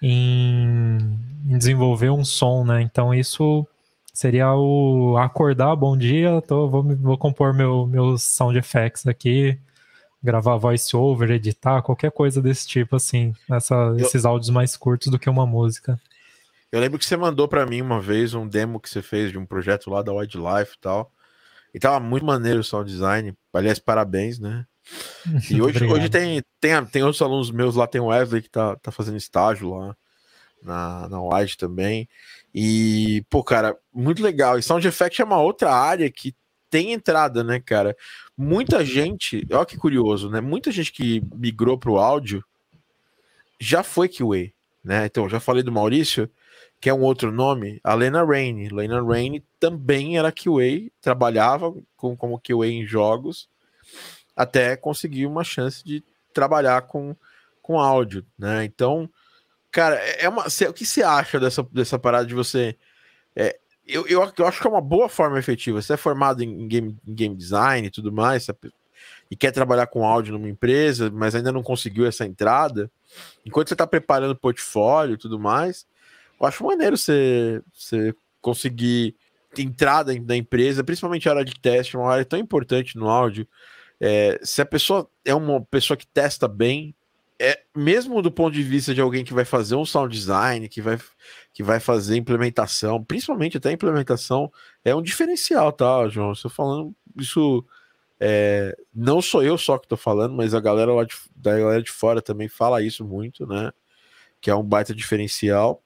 [0.00, 0.96] em,
[1.44, 2.82] em desenvolver um som, né?
[2.82, 3.66] Então isso
[4.12, 9.58] Seria o acordar, bom dia, tô, vou, vou compor meu, meus sound effects aqui,
[10.22, 15.18] gravar voice over, editar, qualquer coisa desse tipo, assim, eu, esses áudios mais curtos do
[15.18, 15.98] que uma música.
[16.72, 19.38] Eu lembro que você mandou para mim uma vez um demo que você fez de
[19.38, 21.12] um projeto lá da Wildlife e tal.
[21.74, 23.34] E tava muito maneiro o sound design.
[23.52, 24.66] Aliás, parabéns, né?
[25.50, 28.76] E hoje, hoje tem, tem, tem outros alunos meus lá, tem o Wesley que tá,
[28.76, 29.96] tá fazendo estágio lá
[30.62, 32.08] na, na Wide também.
[32.54, 34.58] E, pô, cara, muito legal.
[34.58, 36.34] E Sound Effect é uma outra área que
[36.68, 37.96] tem entrada, né, cara?
[38.36, 40.40] Muita gente, olha que curioso, né?
[40.40, 42.44] Muita gente que migrou para o áudio
[43.58, 45.06] já foi QA, né?
[45.06, 46.30] Então, já falei do Maurício,
[46.80, 48.68] que é um outro nome, a Lena Raine.
[48.70, 53.48] Lena Raine também era QA, trabalhava com, como QA em jogos,
[54.34, 57.14] até conseguir uma chance de trabalhar com,
[57.60, 58.64] com áudio, né?
[58.64, 59.10] Então,
[59.70, 60.46] Cara, é, é uma.
[60.46, 62.76] o que você acha dessa, dessa parada de você.
[63.36, 65.80] É, eu, eu, eu, acho que é uma boa forma efetiva.
[65.80, 68.72] Você é formado em, game, em game design e tudo mais, sabe?
[69.30, 72.90] e quer trabalhar com áudio numa empresa, mas ainda não conseguiu essa entrada.
[73.46, 75.86] Enquanto você está preparando o portfólio e tudo mais,
[76.38, 79.14] eu acho maneiro você, você conseguir
[79.56, 83.46] entrada na empresa, principalmente a área de teste, uma área tão importante no áudio.
[84.00, 86.94] É, se a pessoa é uma pessoa que testa bem,
[87.40, 90.82] é, mesmo do ponto de vista de alguém que vai fazer um sound design, que
[90.82, 90.98] vai,
[91.54, 94.52] que vai fazer implementação, principalmente até implementação,
[94.84, 96.32] é um diferencial, tá, João?
[96.32, 97.64] Estou falando isso.
[98.20, 101.82] É, não sou eu só que estou falando, mas a galera lá de, da galera
[101.82, 103.72] de fora também fala isso muito, né?
[104.38, 105.82] Que é um baita diferencial.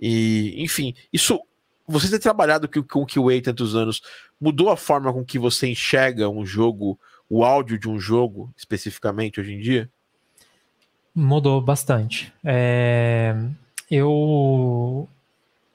[0.00, 1.38] E, enfim, isso.
[1.86, 4.00] Você ter trabalhado com, o QA tantos anos
[4.40, 9.40] mudou a forma com que você enxerga um jogo, o áudio de um jogo, especificamente
[9.40, 9.90] hoje em dia?
[11.14, 12.32] Mudou bastante.
[12.44, 13.34] É,
[13.90, 15.08] eu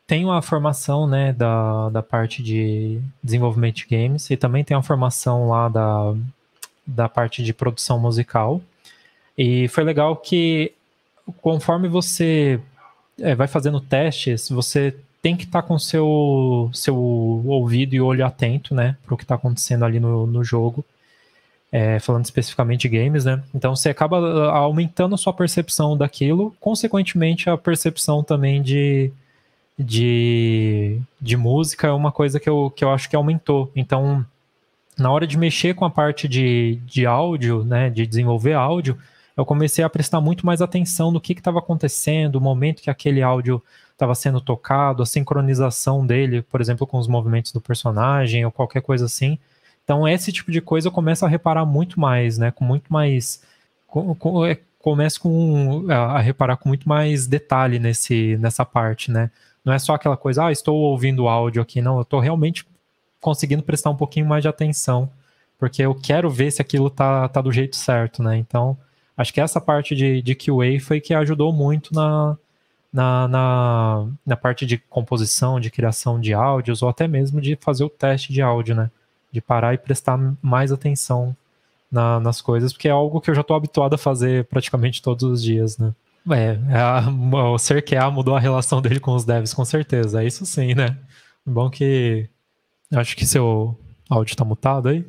[0.08, 4.84] tenho a formação né, da, da parte de desenvolvimento de games e também tenho a
[4.84, 6.14] formação lá da,
[6.86, 8.62] da parte de produção musical.
[9.38, 10.72] E foi legal que
[11.42, 12.60] conforme você
[13.20, 18.26] é, vai fazendo testes, você tem que estar tá com seu seu ouvido e olho
[18.26, 20.86] atento, né, para o que está acontecendo ali no, no jogo.
[21.78, 23.44] É, falando especificamente de games, né?
[23.54, 29.12] Então você acaba ah, aumentando a sua percepção daquilo, consequentemente a percepção também de,
[29.78, 33.70] de, de música é uma coisa que eu, que eu acho que aumentou.
[33.76, 34.26] Então,
[34.98, 38.98] na hora de mexer com a parte de, de áudio, né, de desenvolver áudio,
[39.36, 43.22] eu comecei a prestar muito mais atenção no que estava acontecendo, o momento que aquele
[43.22, 43.62] áudio
[43.92, 48.82] estava sendo tocado, a sincronização dele, por exemplo, com os movimentos do personagem ou qualquer
[48.82, 49.38] coisa assim.
[49.86, 52.52] Então, esse tipo de coisa eu começo a reparar muito mais, né?
[52.52, 53.42] Com muito mais.
[54.50, 59.32] É, começo com, a, reparar com muito mais detalhe nesse, nessa parte, né?
[59.64, 61.98] Não é só aquela coisa, ah, estou ouvindo áudio aqui, não.
[61.98, 62.66] Eu estou realmente
[63.22, 65.10] conseguindo prestar um pouquinho mais de atenção,
[65.58, 68.38] porque eu quero ver se aquilo tá, tá do jeito certo, né?
[68.38, 68.78] Então,
[69.16, 72.38] acho que essa parte de, de QA foi que ajudou muito na,
[72.92, 77.84] na, na, na, parte de composição, de criação de áudios, ou até mesmo de fazer
[77.84, 78.92] o teste de áudio, né?
[79.36, 81.36] De parar e prestar mais atenção
[81.92, 85.30] na, nas coisas, porque é algo que eu já estou habituado a fazer praticamente todos
[85.30, 85.94] os dias, né?
[86.32, 87.04] É, é a,
[87.52, 90.24] o CRQA mudou a relação dele com os devs, com certeza.
[90.24, 90.98] É isso sim, né?
[91.46, 92.30] Bom que.
[92.94, 93.78] Acho que seu
[94.10, 95.06] áudio está mutado aí.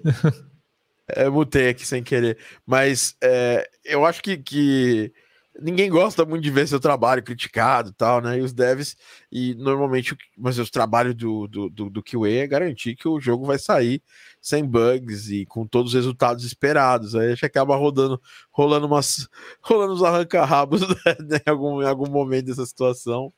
[1.09, 2.37] é, mutei aqui sem querer.
[2.67, 5.13] Mas é, eu acho que, que
[5.61, 8.39] ninguém gosta muito de ver seu trabalho criticado e tal, né?
[8.39, 8.97] E os devs,
[9.31, 13.47] e normalmente, mas o trabalho do, do, do, do QA é garantir que o jogo
[13.47, 14.03] vai sair
[14.41, 17.15] sem bugs e com todos os resultados esperados.
[17.15, 19.29] Aí a gente acaba rodando, rolando umas,
[19.63, 23.33] rolando os arranca-rabos né, em, algum, em algum momento dessa situação.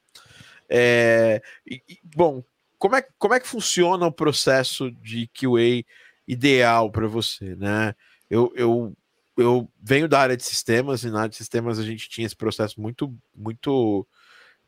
[0.68, 1.80] É, e,
[2.14, 2.42] bom,
[2.78, 5.84] como é, como é que funciona o processo de QA
[6.26, 7.94] ideal para você, né?
[8.28, 8.94] Eu, eu
[9.38, 12.36] eu venho da área de sistemas e na área de sistemas a gente tinha esse
[12.36, 14.06] processo muito muito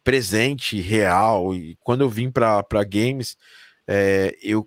[0.04, 1.54] presente, real.
[1.54, 3.36] E quando eu vim para games,
[3.86, 4.66] é, eu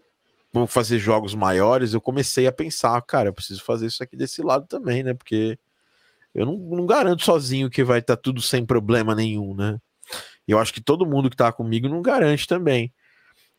[0.52, 4.42] vou fazer jogos maiores, eu comecei a pensar, cara, eu preciso fazer isso aqui desse
[4.42, 5.14] lado também, né?
[5.14, 5.58] Porque
[6.36, 9.80] eu não, não garanto sozinho que vai estar tá tudo sem problema nenhum, né?
[10.48, 12.94] Eu acho que todo mundo que está comigo não garante também.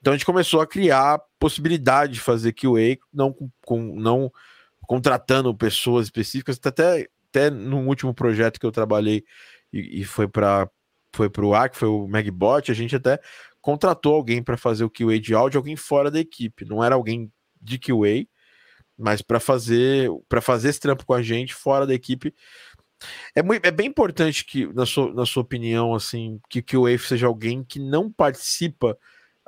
[0.00, 4.30] Então a gente começou a criar possibilidade de fazer QA não com, com não
[4.86, 9.24] contratando pessoas específicas, até, até no último projeto que eu trabalhei
[9.72, 10.68] e, e foi para
[11.14, 13.20] foi para o que foi o Megbot, a gente até
[13.60, 17.32] contratou alguém para fazer o QA de áudio, alguém fora da equipe, não era alguém
[17.62, 18.26] de QA,
[18.98, 22.34] mas para fazer para fazer esse trampo com a gente fora da equipe.
[23.34, 26.98] É, muito, é bem importante que, na sua, na sua opinião, assim, que o QA
[26.98, 28.96] seja alguém que não participa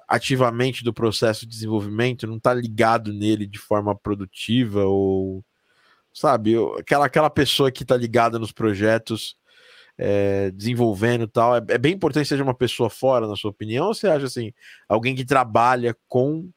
[0.07, 5.45] ativamente do processo de desenvolvimento, não está ligado nele de forma produtiva ou
[6.12, 9.37] sabe, aquela, aquela pessoa que está ligada nos projetos
[9.99, 13.87] é, desenvolvendo tal, é, é, bem importante que seja uma pessoa fora, na sua opinião,
[13.87, 14.53] ou você acha assim,
[14.88, 16.49] alguém que trabalha com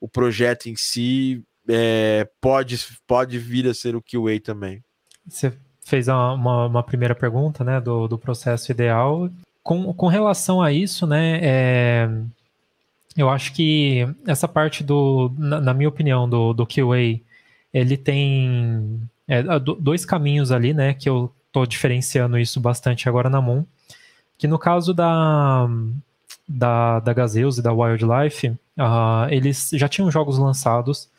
[0.00, 4.82] o projeto em si é, pode, pode vir a ser o QA também?
[5.26, 5.52] Você
[5.84, 9.30] fez uma, uma, uma primeira pergunta, né, do, do processo ideal.
[9.62, 12.10] Com, com relação a isso, né, é,
[13.16, 17.20] eu acho que essa parte do, na, na minha opinião, do, do QA,
[17.72, 19.42] ele tem é,
[19.78, 20.94] dois caminhos ali, né?
[20.94, 23.64] Que eu tô diferenciando isso bastante agora na Moon.
[24.38, 25.68] Que no caso da,
[26.48, 31.10] da, da Gazeus e da Wildlife, uh, eles já tinham jogos lançados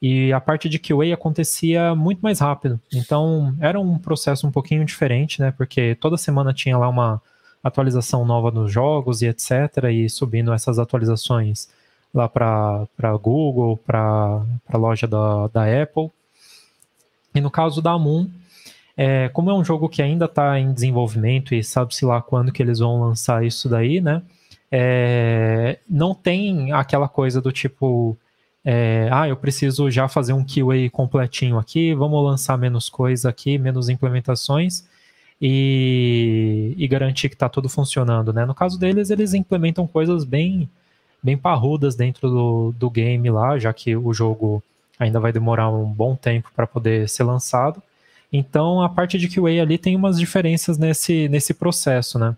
[0.00, 2.80] e a parte de QA acontecia muito mais rápido.
[2.92, 5.52] Então era um processo um pouquinho diferente, né?
[5.52, 7.20] Porque toda semana tinha lá uma
[7.62, 9.84] atualização nova nos jogos e etc.
[9.92, 11.68] E subindo essas atualizações
[12.12, 16.10] lá para Google, para a loja da, da Apple.
[17.34, 18.28] E no caso da Moon,
[18.96, 22.62] é, como é um jogo que ainda está em desenvolvimento e sabe-se lá quando que
[22.62, 24.22] eles vão lançar isso daí, né?
[24.70, 28.16] É, não tem aquela coisa do tipo,
[28.64, 33.58] é, ah, eu preciso já fazer um QA completinho aqui, vamos lançar menos coisa aqui,
[33.58, 34.84] menos implementações
[35.40, 38.44] e, e garantir que está tudo funcionando, né?
[38.44, 40.68] No caso deles, eles implementam coisas bem,
[41.22, 44.62] bem parrudas dentro do, do game lá, já que o jogo
[44.98, 47.82] ainda vai demorar um bom tempo para poder ser lançado.
[48.32, 52.36] Então, a parte de QA ali tem umas diferenças nesse, nesse processo, né?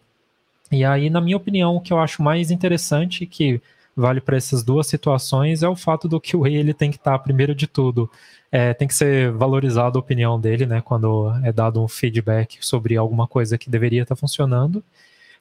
[0.71, 3.61] E aí, na minha opinião, o que eu acho mais interessante, que
[3.95, 7.19] vale para essas duas situações, é o fato do QA ele tem que estar, tá,
[7.19, 8.09] primeiro de tudo,
[8.53, 12.97] é, tem que ser valorizada a opinião dele, né, quando é dado um feedback sobre
[12.99, 14.85] alguma coisa que deveria estar tá funcionando,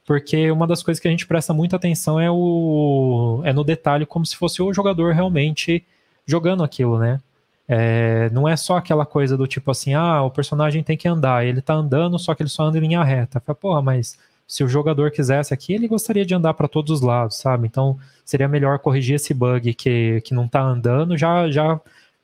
[0.06, 4.06] porque uma das coisas que a gente presta muita atenção é, o, é no detalhe,
[4.06, 5.86] como se fosse o jogador realmente
[6.26, 7.20] jogando aquilo, né?
[7.68, 11.46] É, não é só aquela coisa do tipo assim, ah, o personagem tem que andar,
[11.46, 13.40] ele tá andando, só que ele só anda em linha reta.
[13.40, 17.02] Fala, porra, mas se o jogador quisesse aqui, ele gostaria de andar para todos os
[17.02, 17.68] lados, sabe?
[17.68, 21.80] Então seria melhor corrigir esse bug que, que não está andando, já, já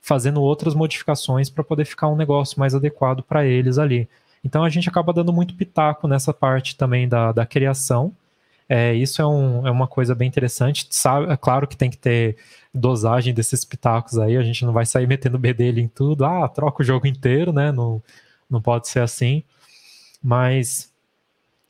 [0.08, 4.08] fazendo outras modificações para poder ficar um negócio mais adequado para eles ali.
[4.42, 8.16] Então a gente acaba dando muito pitaco nessa parte também da, da criação.
[8.70, 10.88] É, isso é, um, é uma coisa bem interessante.
[10.92, 12.38] Sabe, é claro que tem que ter
[12.74, 16.82] dosagem desses pitacos aí, a gente não vai sair metendo dele em tudo, ah, troca
[16.82, 17.74] o jogo inteiro, né?
[17.74, 18.02] Não,
[18.50, 19.44] não pode ser assim.
[20.24, 20.90] Mas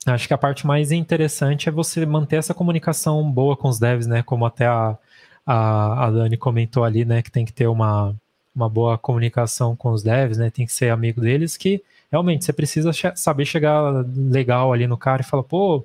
[0.06, 4.06] acho que a parte mais interessante é você manter essa comunicação boa com os devs,
[4.06, 4.22] né?
[4.22, 4.96] Como até a,
[5.44, 7.20] a, a Dani comentou ali, né?
[7.20, 8.14] Que tem que ter uma,
[8.58, 10.50] uma boa comunicação com os devs, né?
[10.50, 15.22] Tem que ser amigo deles, que realmente você precisa saber chegar legal ali no cara
[15.22, 15.84] e falar, pô,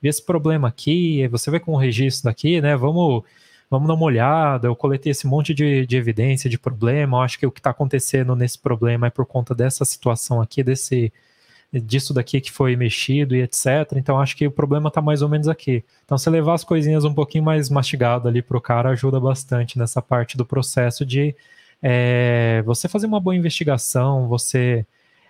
[0.00, 2.76] vi esse problema aqui, você vai com o registro daqui, né?
[2.76, 3.22] Vamos
[3.70, 7.38] vamos dar uma olhada, eu coletei esse monte de, de evidência de problema, eu acho
[7.38, 11.12] que o que está acontecendo nesse problema é por conta dessa situação aqui, desse
[11.72, 13.66] disso daqui que foi mexido e etc.
[13.96, 15.84] Então acho que o problema está mais ou menos aqui.
[16.04, 19.78] Então você levar as coisinhas um pouquinho mais mastigado ali para o cara ajuda bastante
[19.78, 21.34] nessa parte do processo de
[21.86, 24.86] é, você fazer uma boa investigação, você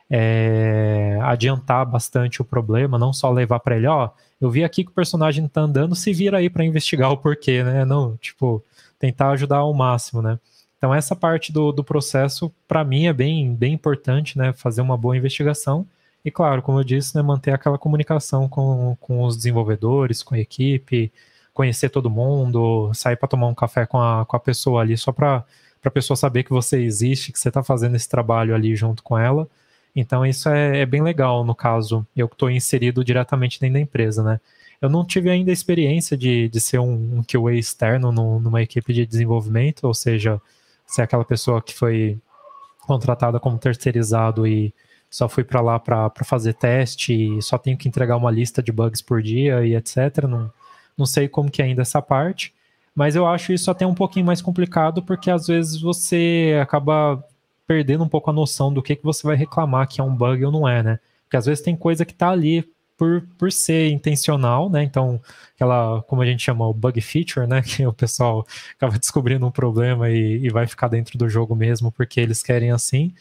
[0.08, 4.90] é, adiantar bastante o problema, não só levar para ele, ó, eu vi aqui que
[4.90, 7.84] o personagem tá andando, se vira aí para investigar o porquê, né?
[7.84, 8.64] Não, tipo,
[9.00, 10.38] tentar ajudar ao máximo, né?
[10.78, 14.52] Então essa parte do, do processo, para mim, é bem, bem importante, né?
[14.52, 15.84] Fazer uma boa investigação
[16.24, 20.38] e, claro, como eu disse, né, manter aquela comunicação com, com os desenvolvedores, com a
[20.38, 21.12] equipe,
[21.52, 25.12] conhecer todo mundo, sair para tomar um café com a, com a pessoa ali, só
[25.12, 25.44] para
[25.88, 29.18] a pessoa saber que você existe, que você está fazendo esse trabalho ali junto com
[29.18, 29.48] ela
[29.94, 33.80] então isso é, é bem legal no caso, eu que estou inserido diretamente dentro da
[33.80, 34.40] empresa, né?
[34.80, 38.60] Eu não tive ainda a experiência de, de ser um, um QA externo no, numa
[38.62, 40.40] equipe de desenvolvimento, ou seja,
[40.86, 42.18] ser aquela pessoa que foi
[42.80, 44.74] contratada como terceirizado e
[45.08, 48.72] só fui para lá para fazer teste e só tenho que entregar uma lista de
[48.72, 50.24] bugs por dia e etc.
[50.28, 50.52] Não,
[50.98, 52.52] não sei como que é ainda essa parte,
[52.94, 57.22] mas eu acho isso até um pouquinho mais complicado porque às vezes você acaba
[57.66, 60.44] perdendo um pouco a noção do que, que você vai reclamar que é um bug
[60.44, 60.98] ou não é, né?
[61.24, 62.64] Porque às vezes tem coisa que está ali
[62.96, 64.82] por, por ser intencional, né?
[64.82, 65.20] Então,
[65.54, 67.62] aquela, como a gente chama, o bug feature, né?
[67.66, 71.90] Que o pessoal acaba descobrindo um problema e, e vai ficar dentro do jogo mesmo
[71.92, 73.12] porque eles querem assim.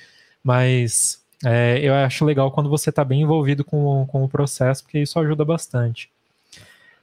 [0.44, 5.00] Mas é, eu acho legal quando você está bem envolvido com, com o processo, porque
[5.00, 6.12] isso ajuda bastante.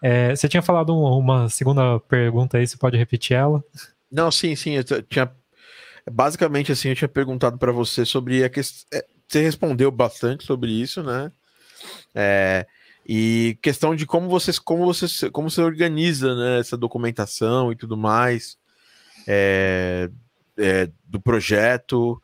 [0.02, 3.62] É, você tinha falado uma segunda pergunta aí, você pode repetir ela?
[4.10, 5.30] Não, sim, sim, eu tinha
[6.10, 8.86] Basicamente, assim, eu tinha perguntado para você sobre a questão.
[8.92, 11.30] É, você respondeu bastante sobre isso, né?
[12.14, 12.66] É,
[13.06, 17.96] e questão de como você, como você, como você organiza né, essa documentação e tudo
[17.96, 18.58] mais
[19.26, 20.10] é,
[20.58, 22.20] é, do projeto.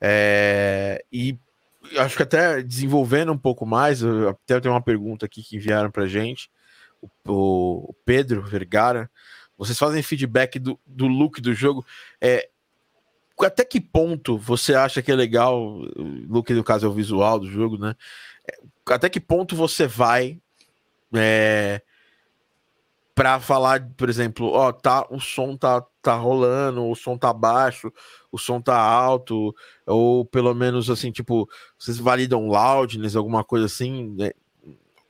[0.00, 1.38] É, e
[1.98, 6.06] acho que até desenvolvendo um pouco mais, até tenho uma pergunta aqui que enviaram para
[6.06, 6.50] gente,
[7.26, 9.10] o, Pedro Vergara.
[9.56, 11.84] Vocês fazem feedback do, do look do jogo.
[12.20, 12.48] É,
[13.40, 15.86] até que ponto você acha que é legal, o
[16.28, 17.94] look no caso é o visual do jogo, né?
[18.48, 18.58] É,
[18.92, 20.38] até que ponto você vai
[21.14, 21.82] é,
[23.14, 27.92] para falar, por exemplo, ó, tá, o som tá, tá rolando, o som tá baixo,
[28.30, 29.54] o som tá alto,
[29.86, 34.30] ou pelo menos assim, tipo, vocês validam loudness, alguma coisa assim, né?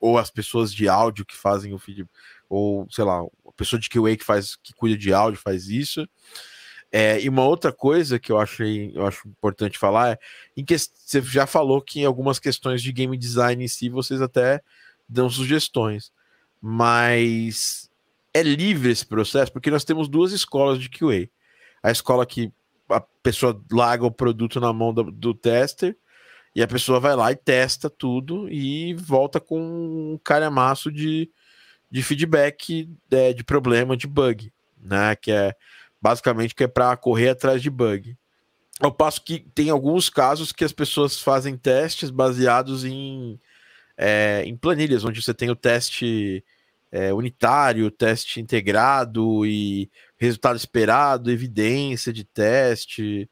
[0.02, 2.04] Ou as pessoas de áudio que fazem o feed,
[2.48, 6.06] ou sei lá, a pessoa de QA que faz, que cuida de áudio faz isso.
[6.90, 10.18] É, e uma outra coisa que eu achei, eu acho importante falar é
[10.56, 14.20] em que você já falou que em algumas questões de game design em si vocês
[14.20, 14.60] até
[15.08, 16.12] dão sugestões,
[16.60, 17.88] mas
[18.34, 21.30] é livre esse processo porque nós temos duas escolas de QA.
[21.80, 22.52] A escola que
[22.90, 25.96] a pessoa larga o produto na mão do, do tester
[26.54, 31.30] e a pessoa vai lá e testa tudo e volta com um calhamaço de,
[31.90, 35.16] de feedback de, de problema, de bug, né?
[35.16, 35.54] Que é
[36.00, 38.16] basicamente que é para correr atrás de bug.
[38.80, 43.40] Ao passo que tem alguns casos que as pessoas fazem testes baseados em,
[43.96, 46.44] é, em planilhas, onde você tem o teste
[46.90, 53.30] é, unitário, teste integrado e resultado esperado, evidência de teste.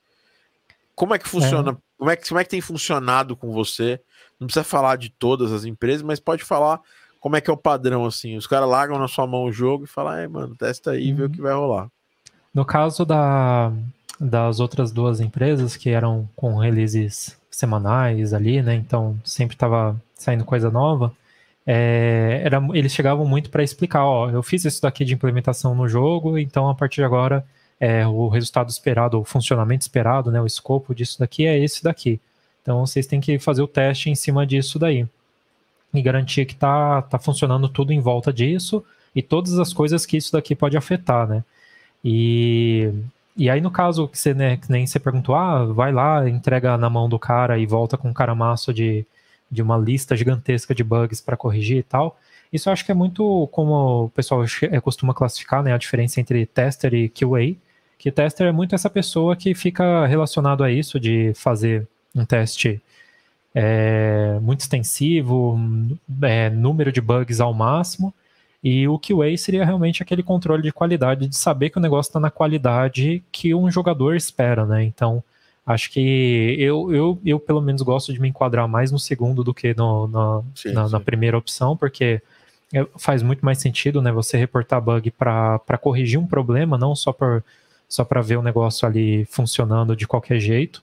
[0.94, 1.72] Como é que funciona?
[1.72, 1.89] É.
[2.00, 4.00] Como, é que, como é que tem funcionado com você?
[4.40, 6.80] Não precisa falar de todas as empresas, mas pode falar
[7.20, 8.38] como é que é o padrão, assim.
[8.38, 11.12] Os caras largam na sua mão o jogo e falam, é, mano, testa aí e
[11.12, 11.30] vê o uhum.
[11.30, 11.88] que vai rolar.
[12.54, 13.70] No caso da,
[14.18, 18.74] das outras duas empresas que eram com releases semanais ali, né?
[18.76, 21.12] Então sempre estava saindo coisa nova.
[21.66, 25.86] É, era, eles chegavam muito para explicar, ó, eu fiz isso daqui de implementação no
[25.86, 27.44] jogo, então a partir de agora
[27.80, 32.20] é, o resultado esperado, o funcionamento esperado, né, o escopo disso daqui é esse daqui.
[32.62, 35.06] Então vocês têm que fazer o teste em cima disso daí.
[35.92, 40.16] e garantir que tá, tá funcionando tudo em volta disso e todas as coisas que
[40.16, 41.44] isso daqui pode afetar, né?
[42.04, 42.92] E,
[43.36, 46.76] e aí, no caso que você, né, que nem você perguntou, ah, vai lá, entrega
[46.78, 49.04] na mão do cara e volta com um caramaço de,
[49.50, 52.18] de uma lista gigantesca de bugs para corrigir e tal.
[52.52, 54.44] Isso eu acho que é muito como o pessoal
[54.82, 57.56] costuma classificar, né, a diferença entre tester e QA,
[58.00, 62.80] que tester é muito essa pessoa que fica relacionado a isso de fazer um teste
[63.54, 65.58] é, muito extensivo,
[66.22, 68.14] é, número de bugs ao máximo,
[68.64, 72.18] e o QA seria realmente aquele controle de qualidade, de saber que o negócio está
[72.18, 74.82] na qualidade que um jogador espera, né?
[74.82, 75.22] Então,
[75.66, 79.52] acho que eu, eu, eu pelo menos gosto de me enquadrar mais no segundo do
[79.52, 80.92] que no, na, sim, na, sim.
[80.92, 82.22] na, primeira opção, porque
[82.72, 84.10] é, faz muito mais sentido, né?
[84.10, 87.42] Você reportar bug para corrigir um problema, não só para
[87.90, 90.82] só ver o negócio ali funcionando de qualquer jeito.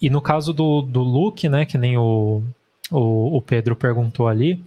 [0.00, 2.42] E no caso do, do look, né, que nem o,
[2.90, 4.64] o, o Pedro perguntou ali,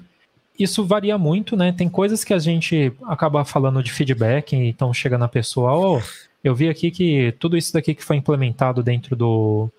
[0.59, 1.71] isso varia muito, né?
[1.71, 6.01] Tem coisas que a gente acaba falando de feedback, então chega na pessoa, oh,
[6.43, 9.69] eu vi aqui que tudo isso daqui que foi implementado dentro do,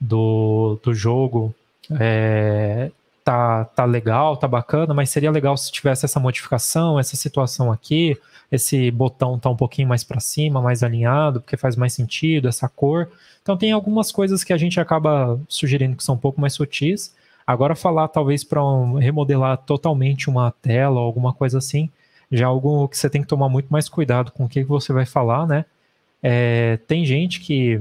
[0.00, 1.54] do, do jogo
[1.98, 2.90] é,
[3.24, 8.18] tá, tá legal, tá bacana, mas seria legal se tivesse essa modificação, essa situação aqui,
[8.50, 12.68] esse botão tá um pouquinho mais para cima, mais alinhado, porque faz mais sentido, essa
[12.68, 13.10] cor.
[13.42, 17.14] Então tem algumas coisas que a gente acaba sugerindo que são um pouco mais sutis,
[17.46, 21.88] Agora falar talvez para um, remodelar totalmente uma tela ou alguma coisa assim,
[22.30, 24.92] já é algo que você tem que tomar muito mais cuidado com o que você
[24.92, 25.64] vai falar, né?
[26.20, 27.80] É, tem gente que,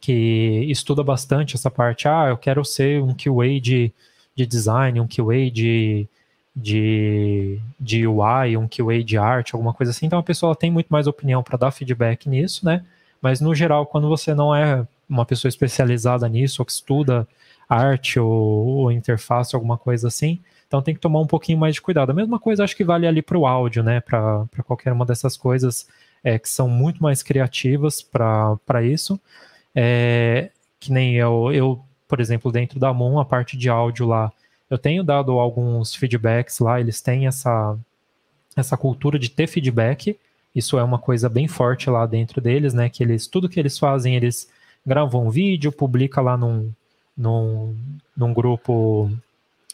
[0.00, 3.92] que estuda bastante essa parte, ah, eu quero ser um QA de,
[4.36, 6.06] de design, um QA de,
[6.54, 10.06] de, de UI, um QA de arte, alguma coisa assim.
[10.06, 12.84] Então a pessoa tem muito mais opinião para dar feedback nisso, né?
[13.20, 17.26] Mas no geral, quando você não é uma pessoa especializada nisso, ou que estuda
[17.68, 20.40] arte ou, ou interface, alguma coisa assim.
[20.66, 22.10] Então tem que tomar um pouquinho mais de cuidado.
[22.10, 24.00] A mesma coisa acho que vale ali para o áudio, né?
[24.00, 25.88] Para qualquer uma dessas coisas
[26.22, 29.20] é, que são muito mais criativas para isso.
[29.74, 34.32] É, que nem eu, eu, por exemplo, dentro da Moon, a parte de áudio lá,
[34.70, 37.76] eu tenho dado alguns feedbacks lá, eles têm essa,
[38.56, 40.16] essa cultura de ter feedback.
[40.54, 42.88] Isso é uma coisa bem forte lá dentro deles, né?
[42.88, 44.48] Que eles, tudo que eles fazem, eles
[44.86, 46.72] gravam um vídeo, publica lá num,
[47.16, 47.76] num,
[48.16, 49.10] num grupo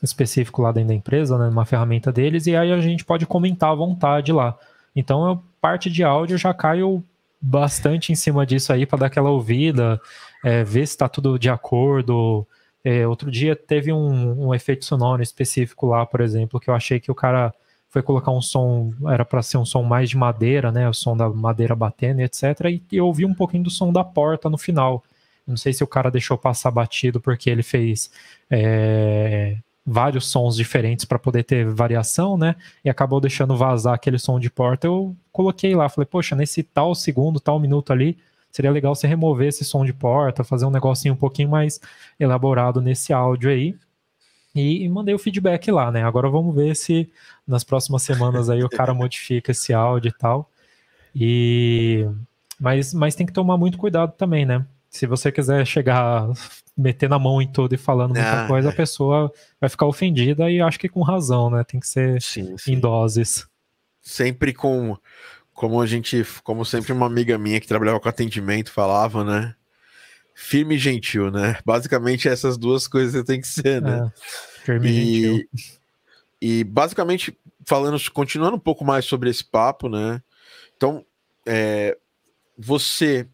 [0.03, 3.71] específico lá dentro da empresa, né, numa ferramenta deles, e aí a gente pode comentar
[3.71, 4.57] à vontade lá.
[4.95, 7.03] Então, eu, parte de áudio já caio
[7.41, 10.01] bastante em cima disso aí para dar aquela ouvida,
[10.45, 12.47] é, ver se está tudo de acordo.
[12.89, 17.01] É, outro dia teve um, um, efeito sonoro específico lá, por exemplo, que eu achei
[17.01, 17.53] que o cara
[17.89, 21.17] foi colocar um som, era para ser um som mais de madeira, né, o som
[21.17, 22.45] da madeira batendo, etc.
[22.71, 25.03] E eu ouvi um pouquinho do som da porta no final.
[25.45, 28.09] Não sei se o cara deixou passar batido porque ele fez
[28.49, 32.55] é, vários sons diferentes para poder ter variação, né?
[32.85, 34.87] E acabou deixando vazar aquele som de porta.
[34.87, 38.17] Eu coloquei lá, falei, poxa, nesse tal segundo, tal minuto ali,
[38.57, 41.81] seria legal você remover esse som de porta, fazer um negocinho um pouquinho mais
[42.19, 43.77] elaborado nesse áudio aí.
[44.55, 46.03] E, e mandei o feedback lá, né?
[46.03, 47.11] Agora vamos ver se
[47.47, 50.51] nas próximas semanas aí o cara modifica esse áudio e tal.
[51.15, 52.09] E
[52.59, 54.65] mas, mas tem que tomar muito cuidado também, né?
[54.97, 56.29] se você quiser chegar
[56.77, 58.75] metendo a mão em tudo e falando muita ah, coisa, a é.
[58.75, 61.65] pessoa vai ficar ofendida e acho que com razão, né?
[61.65, 62.73] Tem que ser sim, sim.
[62.73, 63.47] em doses.
[64.01, 64.97] Sempre com,
[65.57, 69.55] como a gente, como sempre uma amiga minha que trabalhava com atendimento falava, né?
[70.35, 71.59] Firme e gentil, né?
[71.65, 74.13] Basicamente essas duas coisas tem que ser, né?
[74.61, 75.49] É, firme e, gentil.
[76.43, 80.23] E basicamente falando, continuando um pouco mais sobre esse papo, né?
[80.77, 81.05] Então,
[81.47, 81.97] é,
[82.59, 83.27] você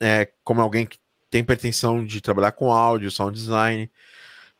[0.00, 0.98] é, como alguém que
[1.30, 3.90] tem pretensão de trabalhar com áudio, sound design,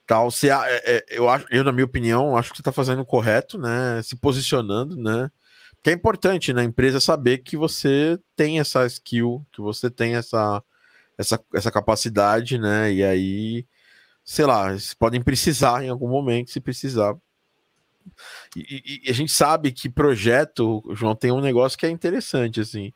[0.07, 3.01] tal, você, é, é, eu acho, eu na minha opinião, acho que você está fazendo
[3.01, 4.03] o correto, né?
[4.03, 5.31] Se posicionando, né?
[5.83, 10.17] Que é importante na né, empresa saber que você tem essa skill, que você tem
[10.17, 10.63] essa,
[11.17, 12.93] essa, essa capacidade, né?
[12.93, 13.67] E aí,
[14.25, 17.15] sei lá, eles podem precisar em algum momento, se precisar.
[18.57, 22.61] E, e, e a gente sabe que projeto, João, tem um negócio que é interessante,
[22.61, 22.93] assim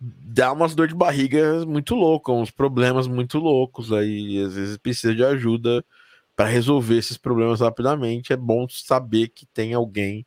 [0.00, 5.14] dá umas dor de barriga muito loucas, uns problemas muito loucos aí, às vezes precisa
[5.14, 5.84] de ajuda
[6.34, 8.32] para resolver esses problemas rapidamente.
[8.32, 10.26] É bom saber que tem alguém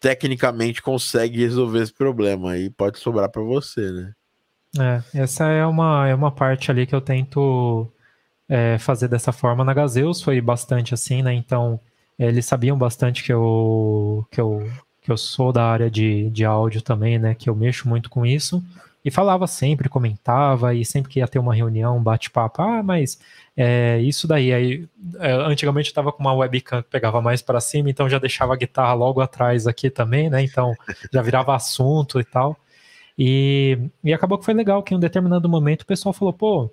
[0.00, 4.12] tecnicamente consegue resolver esse problema aí pode sobrar para você, né?
[4.78, 7.86] É, essa é uma, é uma parte ali que eu tento
[8.48, 11.34] é, fazer dessa forma na Gazeus, foi bastante assim, né?
[11.34, 11.78] Então,
[12.18, 14.66] eles sabiam bastante que eu, que eu
[15.02, 17.34] que eu sou da área de, de áudio também, né?
[17.34, 18.62] Que eu mexo muito com isso.
[19.04, 23.18] e falava sempre, comentava, e sempre que ia ter uma reunião, bate-papo, ah, mas
[23.62, 24.88] é, isso daí, aí,
[25.18, 28.54] é, antigamente eu tava com uma webcam que pegava mais para cima, então já deixava
[28.54, 30.72] a guitarra logo atrás aqui também, né, então
[31.12, 32.56] já virava assunto e tal,
[33.18, 36.70] e, e acabou que foi legal, que em um determinado momento o pessoal falou, pô,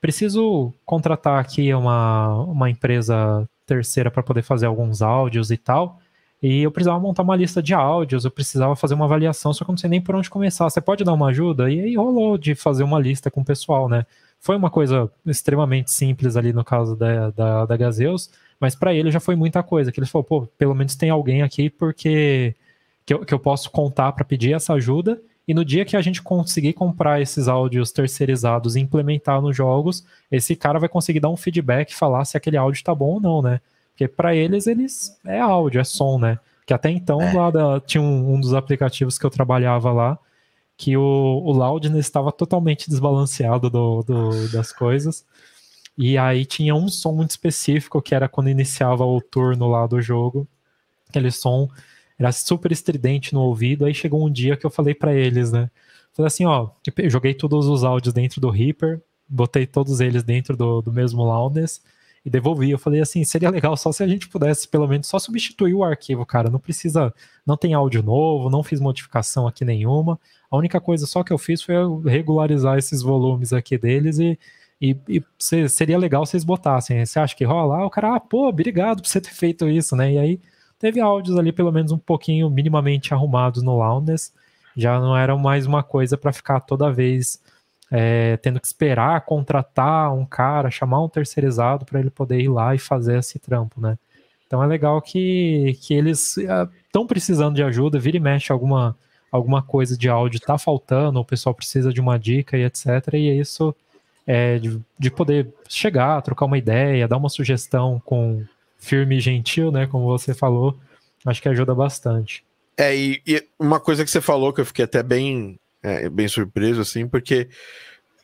[0.00, 6.00] preciso contratar aqui uma, uma empresa terceira para poder fazer alguns áudios e tal,
[6.42, 9.70] e eu precisava montar uma lista de áudios, eu precisava fazer uma avaliação, só que
[9.70, 10.68] eu não sei nem por onde começar.
[10.68, 11.70] Você pode dar uma ajuda?
[11.70, 14.04] E aí rolou de fazer uma lista com o pessoal, né?
[14.44, 18.28] Foi uma coisa extremamente simples ali no caso da, da, da Gazeus,
[18.60, 19.90] mas para ele já foi muita coisa.
[19.90, 22.54] Que ele falou, pô, pelo menos tem alguém aqui porque
[23.06, 25.18] que eu, que eu posso contar para pedir essa ajuda.
[25.48, 30.04] E no dia que a gente conseguir comprar esses áudios terceirizados e implementar nos jogos,
[30.30, 33.40] esse cara vai conseguir dar um feedback, falar se aquele áudio está bom ou não,
[33.40, 33.62] né?
[33.92, 36.38] Porque para eles, eles é áudio, é som, né?
[36.66, 37.32] Que até então é.
[37.32, 40.18] lá da, tinha um, um, dos aplicativos que eu trabalhava lá
[40.76, 45.24] que o, o loudness estava totalmente desbalanceado do, do, das coisas.
[45.96, 50.02] E aí tinha um som muito específico que era quando iniciava o turno lá do
[50.02, 50.46] jogo.
[51.08, 51.68] Aquele som
[52.18, 53.84] era super estridente no ouvido.
[53.84, 55.70] Aí chegou um dia que eu falei para eles, né?
[56.12, 60.56] Falei assim, ó, eu joguei todos os áudios dentro do Reaper, botei todos eles dentro
[60.56, 61.80] do, do mesmo loudness
[62.24, 62.70] e devolvi.
[62.70, 65.84] Eu falei assim, seria legal só se a gente pudesse pelo menos só substituir o
[65.84, 66.48] arquivo, cara.
[66.48, 67.12] Não precisa,
[67.46, 70.18] não tem áudio novo, não fiz modificação aqui nenhuma.
[70.50, 71.74] A única coisa só que eu fiz foi
[72.06, 74.38] regularizar esses volumes aqui deles e,
[74.80, 75.22] e, e
[75.68, 77.04] seria legal vocês botassem.
[77.04, 77.78] Você acha que rola?
[77.78, 80.12] Ah, o cara, ah, pô, obrigado por você ter feito isso, né?
[80.12, 80.40] E aí
[80.78, 84.32] teve áudios ali pelo menos um pouquinho minimamente arrumados no Loudness.
[84.76, 87.40] Já não era mais uma coisa para ficar toda vez
[87.96, 92.74] é, tendo que esperar contratar um cara, chamar um terceirizado para ele poder ir lá
[92.74, 93.96] e fazer esse trampo, né?
[94.44, 98.96] Então é legal que, que eles estão é, precisando de ajuda, vira e mexe alguma,
[99.30, 102.86] alguma coisa de áudio está faltando, o pessoal precisa de uma dica e etc.
[103.12, 103.72] E é isso
[104.26, 108.42] é, de, de poder chegar, trocar uma ideia, dar uma sugestão com
[108.76, 109.86] firme e gentil, né?
[109.86, 110.76] Como você falou,
[111.24, 112.44] acho que ajuda bastante.
[112.76, 116.26] É, e, e uma coisa que você falou que eu fiquei até bem é, bem
[116.26, 117.48] surpreso, assim, porque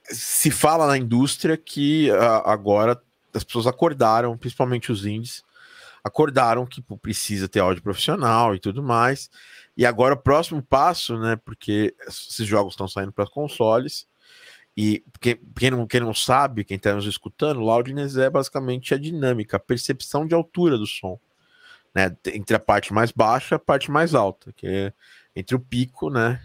[0.04, 3.00] se fala na indústria que a, agora
[3.34, 5.44] as pessoas acordaram, principalmente os indies,
[6.02, 9.30] acordaram que pô, precisa ter áudio profissional e tudo mais.
[9.76, 11.36] E agora o próximo passo, né?
[11.36, 14.08] Porque esses jogos estão saindo para consoles.
[14.76, 18.98] E quem, quem, não, quem não sabe, quem está nos escutando, loudness é basicamente a
[18.98, 21.20] dinâmica, a percepção de altura do som.
[21.94, 24.92] Né, entre a parte mais baixa e a parte mais alta, que é
[25.34, 26.40] entre o pico, né,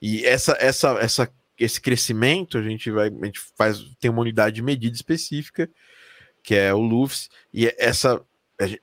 [0.00, 4.56] e essa, essa, essa, esse crescimento, a gente vai, a gente faz, tem uma unidade
[4.56, 5.70] de medida específica,
[6.42, 8.22] que é o LUFS, e essa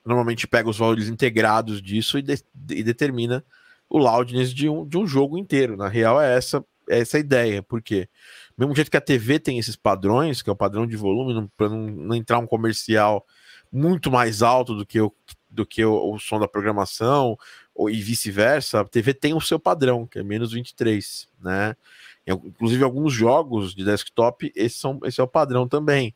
[0.04, 2.36] normalmente pega os valores integrados disso e, de,
[2.70, 3.44] e determina
[3.88, 5.76] o loudness de um, de um jogo inteiro.
[5.76, 8.08] Na real, é essa, é essa a ideia, porque
[8.56, 11.68] mesmo jeito que a TV tem esses padrões, que é o padrão de volume, para
[11.68, 13.26] não, não, entrar um comercial
[13.70, 15.12] muito mais alto do que o,
[15.50, 17.36] do que o, o som da programação,
[17.74, 21.76] ou, e vice-versa, a TV tem o seu padrão, que é menos 23, né?
[22.26, 26.14] Inclusive, alguns jogos de desktop, esse, são, esse é o padrão também.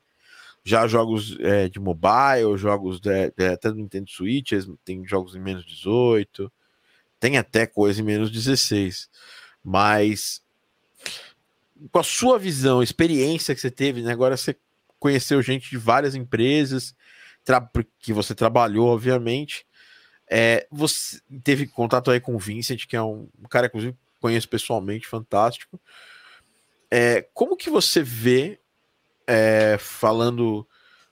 [0.65, 4.53] Já jogos é, de mobile, jogos de, de, até do Nintendo Switch,
[4.85, 6.51] tem jogos em menos 18,
[7.21, 9.11] tem até coisa em menos 16.
[9.63, 10.43] Mas
[11.91, 14.13] com a sua visão, experiência que você teve, né?
[14.13, 14.57] agora você
[14.99, 16.95] conheceu gente de várias empresas,
[18.01, 19.67] que você trabalhou, obviamente.
[20.31, 24.49] É, você teve contato aí com o Vincent, que é um, um cara, inclusive, conheço
[24.49, 25.81] pessoalmente, fantástico.
[26.91, 28.61] É, como que você vê,
[29.27, 30.67] é, falando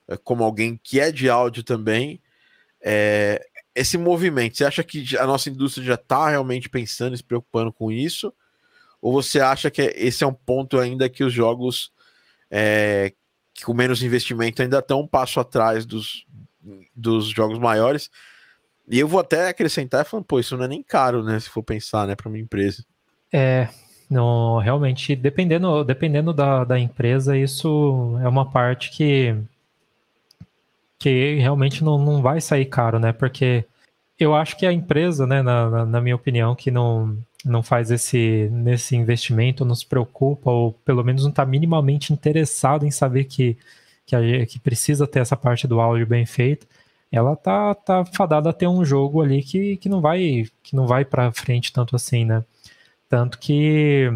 [0.07, 2.21] é, como alguém que é de áudio também,
[2.81, 3.43] é,
[3.75, 4.57] esse movimento?
[4.57, 8.33] Você acha que a nossa indústria já está realmente pensando e se preocupando com isso?
[9.01, 11.91] Ou você acha que esse é um ponto ainda que os jogos
[12.49, 13.13] é,
[13.63, 16.25] com menos investimento ainda estão um passo atrás dos,
[16.95, 18.09] dos jogos maiores?
[18.87, 21.39] E eu vou até acrescentar falando, pô, isso não é nem caro, né?
[21.39, 22.85] Se for pensar, né, para uma empresa.
[23.31, 23.67] É,
[24.09, 29.35] não, realmente, dependendo, dependendo da, da empresa, isso é uma parte que,
[30.97, 33.11] que realmente não, não vai sair caro, né?
[33.11, 33.65] Porque
[34.17, 38.49] eu acho que a empresa, né, na, na, minha opinião, que não, não faz esse,
[38.51, 43.57] nesse investimento, não se preocupa, ou pelo menos não está minimamente interessado em saber que,
[44.05, 46.65] que, a, que precisa ter essa parte do áudio bem feita,
[47.11, 50.87] ela tá, tá fadada a ter um jogo ali que, que não vai que não
[50.87, 52.43] vai para frente tanto assim, né?
[53.09, 54.09] Tanto que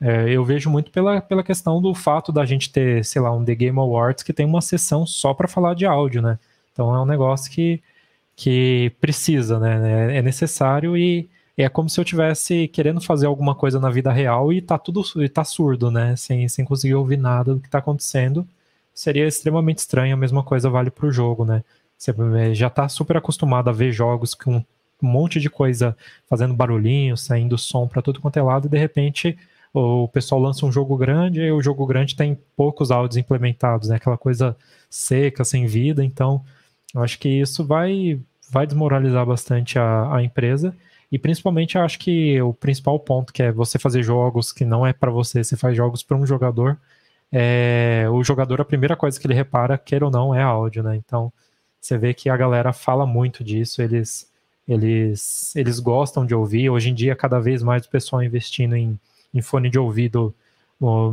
[0.00, 3.44] é, eu vejo muito pela, pela questão do fato da gente ter, sei lá, um
[3.44, 6.38] The Game Awards que tem uma sessão só para falar de áudio, né?
[6.72, 7.82] Então é um negócio que,
[8.36, 10.14] que precisa, né?
[10.14, 14.12] É, é necessário e é como se eu tivesse querendo fazer alguma coisa na vida
[14.12, 16.14] real e tá tudo e tá surdo, né?
[16.16, 18.46] Sem, sem conseguir ouvir nada do que tá acontecendo.
[18.94, 21.64] Seria extremamente estranho, a mesma coisa vale pro jogo, né?
[21.96, 24.56] Você é, já tá super acostumado a ver jogos com
[25.02, 25.96] um monte de coisa
[26.28, 29.36] fazendo barulhinho, saindo som para tudo quanto é lado, e de repente
[29.72, 33.96] o pessoal lança um jogo grande e o jogo grande tem poucos áudios implementados, né?
[33.96, 34.56] Aquela coisa
[34.88, 36.02] seca, sem vida.
[36.02, 36.42] Então,
[36.94, 38.18] eu acho que isso vai,
[38.50, 40.74] vai desmoralizar bastante a, a empresa.
[41.12, 44.86] E principalmente, eu acho que o principal ponto, que é você fazer jogos que não
[44.86, 46.78] é para você, você faz jogos para um jogador.
[47.30, 50.96] É, o jogador, a primeira coisa que ele repara, queira ou não, é áudio, né?
[50.96, 51.32] Então,
[51.86, 54.30] você vê que a galera fala muito disso, eles,
[54.66, 56.68] eles, eles gostam de ouvir.
[56.68, 58.98] Hoje em dia, cada vez mais o pessoal investindo em,
[59.32, 60.34] em fone de ouvido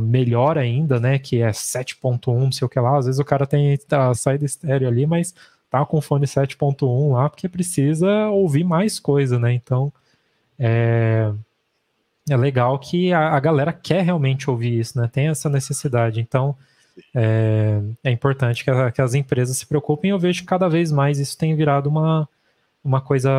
[0.00, 1.18] melhor ainda, né?
[1.18, 2.98] Que é 7.1, não sei o que lá.
[2.98, 5.34] Às vezes o cara tem a saída estéreo ali, mas
[5.70, 9.52] tá com fone 7.1 lá porque precisa ouvir mais coisa, né?
[9.52, 9.92] Então
[10.58, 11.32] é,
[12.28, 15.08] é legal que a, a, galera quer realmente ouvir isso, né?
[15.10, 16.20] Tem essa necessidade.
[16.20, 16.54] Então
[17.14, 20.10] é, é importante que, a, que, as empresas se preocupem.
[20.10, 22.28] Eu vejo que cada vez mais isso tem virado uma,
[22.84, 23.30] uma coisa,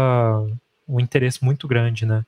[0.88, 2.26] um interesse muito grande, né?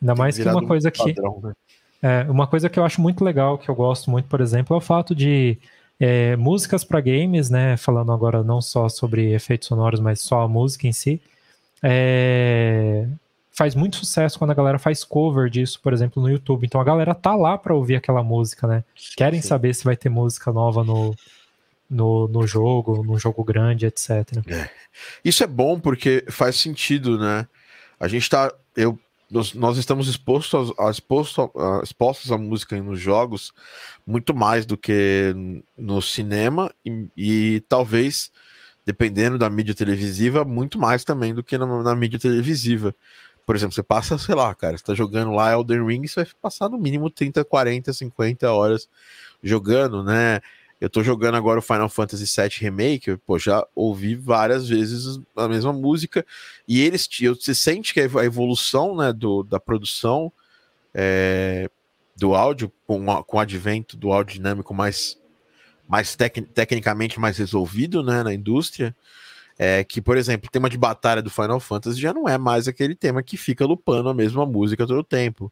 [0.00, 1.14] Ainda mais que uma coisa que.
[1.14, 1.52] Padrão, né?
[2.00, 4.78] É, uma coisa que eu acho muito legal, que eu gosto muito, por exemplo, é
[4.78, 5.58] o fato de
[5.98, 7.76] é, músicas para games, né?
[7.76, 11.20] Falando agora não só sobre efeitos sonoros, mas só a música em si.
[11.82, 13.06] É,
[13.58, 16.64] faz muito sucesso quando a galera faz cover disso, por exemplo, no YouTube.
[16.64, 18.84] Então a galera tá lá para ouvir aquela música, né?
[19.16, 19.48] Querem Sim.
[19.48, 21.12] saber se vai ter música nova no,
[21.90, 24.10] no, no jogo, no jogo grande, etc.
[24.46, 24.70] É.
[25.24, 27.48] Isso é bom porque faz sentido, né?
[27.98, 28.54] A gente tá.
[28.76, 28.96] Eu,
[29.28, 33.52] nós, nós estamos expostos a, expostos, a, expostos à música nos jogos
[34.06, 35.34] muito mais do que
[35.76, 38.30] no cinema e, e talvez,
[38.86, 42.94] dependendo da mídia televisiva, muito mais também do que na, na mídia televisiva.
[43.48, 46.32] Por exemplo, você passa, sei lá, cara, você tá jogando lá Elden Ring, você vai
[46.42, 48.86] passar no mínimo 30, 40, 50 horas
[49.42, 50.42] jogando, né?
[50.78, 55.48] Eu tô jogando agora o Final Fantasy VII Remake, pô, já ouvi várias vezes a
[55.48, 56.26] mesma música,
[56.68, 57.08] e eles,
[57.40, 60.30] você sente que a evolução, né, do, da produção
[60.92, 61.70] é,
[62.14, 65.18] do áudio, com, com o advento do áudio dinâmico mais,
[65.88, 68.94] mais tec, tecnicamente mais resolvido, né, na indústria,
[69.58, 72.68] é que, por exemplo, o tema de batalha do Final Fantasy já não é mais
[72.68, 75.50] aquele tema que fica lupando a mesma música todo o tempo.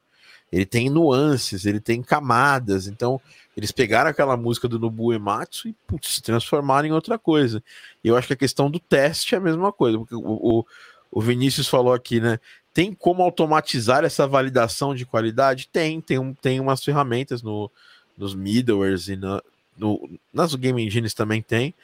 [0.53, 3.21] Ele tem nuances, ele tem camadas, então
[3.57, 7.61] eles pegaram aquela música do Nobu Ematsu e putz, transformaram em outra coisa.
[8.05, 10.67] E eu acho que a questão do teste é a mesma coisa, porque o, o,
[11.11, 12.39] o Vinícius falou aqui, né?
[12.73, 15.69] Tem como automatizar essa validação de qualidade?
[15.73, 17.71] Tem, tem, um, tem umas ferramentas no,
[18.17, 19.43] nos middlewares e na,
[19.77, 21.75] no, nas game engines também tem,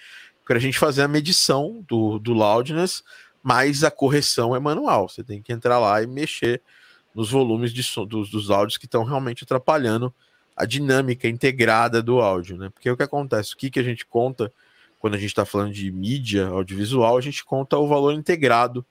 [0.45, 3.03] para a gente fazer a medição do, do loudness,
[3.43, 5.09] mas a correção é manual.
[5.09, 6.63] Você tem que entrar lá e mexer
[7.15, 10.13] nos volumes de som, dos, dos áudios que estão realmente atrapalhando
[10.57, 12.71] a dinâmica integrada do áudio, né?
[12.71, 13.55] Porque o que acontece?
[13.55, 14.53] O que, que a gente conta
[14.99, 17.17] quando a gente está falando de mídia audiovisual?
[17.17, 18.85] A gente conta o valor integrado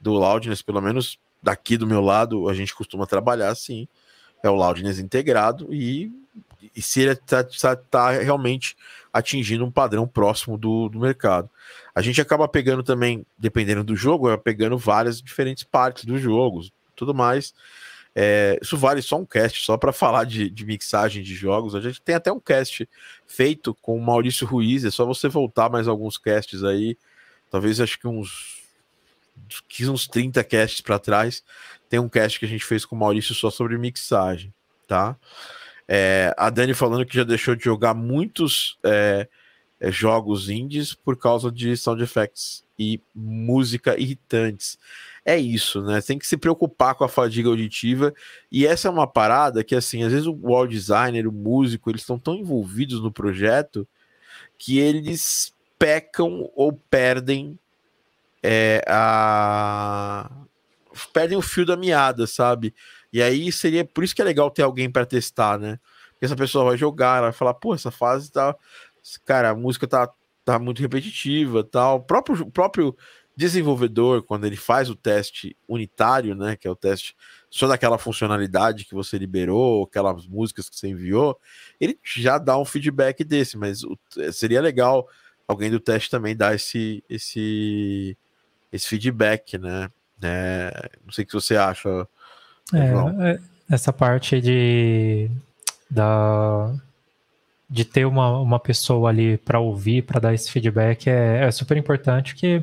[0.00, 3.88] do loudness, pelo menos daqui do meu lado, a gente costuma trabalhar assim.
[4.46, 6.12] É o loudness integrado e,
[6.74, 8.76] e se ele está tá, tá realmente
[9.12, 11.48] atingindo um padrão próximo do, do mercado.
[11.94, 16.70] A gente acaba pegando também, dependendo do jogo, é pegando várias diferentes partes dos jogos,
[16.94, 17.54] tudo mais.
[18.14, 21.74] É, isso vale só um cast, só para falar de, de, mixagem de jogos.
[21.74, 22.88] A gente tem até um cast
[23.26, 26.96] feito com o Maurício Ruiz, é só você voltar mais alguns casts aí,
[27.50, 28.65] talvez acho que uns,
[29.88, 31.42] uns 30 casts para trás.
[31.88, 34.52] Tem um cast que a gente fez com o Maurício só sobre mixagem,
[34.86, 35.16] tá?
[35.88, 39.28] É, a Dani falando que já deixou de jogar muitos é,
[39.78, 44.78] é, jogos indies por causa de sound effects e música irritantes.
[45.24, 46.00] É isso, né?
[46.00, 48.14] Tem que se preocupar com a fadiga auditiva.
[48.50, 52.02] E essa é uma parada que, assim, às vezes o wall designer, o músico, eles
[52.02, 53.86] estão tão envolvidos no projeto
[54.58, 57.58] que eles pecam ou perdem
[58.42, 60.30] é, a
[61.12, 62.74] perdem o fio da meada, sabe?
[63.12, 65.78] E aí seria por isso que é legal ter alguém para testar, né?
[66.12, 68.54] Porque essa pessoa vai jogar, vai falar, pô, essa fase tá.
[69.24, 70.10] Cara, a música tá,
[70.44, 71.96] tá muito repetitiva tal.
[71.96, 72.96] O próprio, o próprio
[73.36, 76.56] desenvolvedor, quando ele faz o teste unitário, né?
[76.56, 77.14] Que é o teste
[77.50, 81.38] só daquela funcionalidade que você liberou, aquelas músicas que você enviou,
[81.80, 83.98] ele já dá um feedback desse, mas o,
[84.32, 85.06] seria legal
[85.46, 88.16] alguém do teste também dar esse, esse,
[88.76, 89.88] esse feedback, né?
[90.22, 92.06] É, não sei o que você acha,
[92.74, 93.38] é, é,
[93.70, 95.30] essa parte de
[95.90, 96.74] da
[97.68, 101.76] de ter uma, uma pessoa ali para ouvir, para dar esse feedback é, é, super
[101.76, 102.62] importante que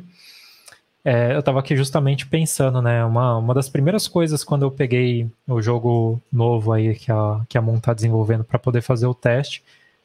[1.03, 3.03] é, eu estava aqui justamente pensando, né?
[3.03, 7.57] Uma, uma das primeiras coisas quando eu peguei o jogo novo aí que a, que
[7.57, 9.61] a Moon está desenvolvendo para poder fazer o teste,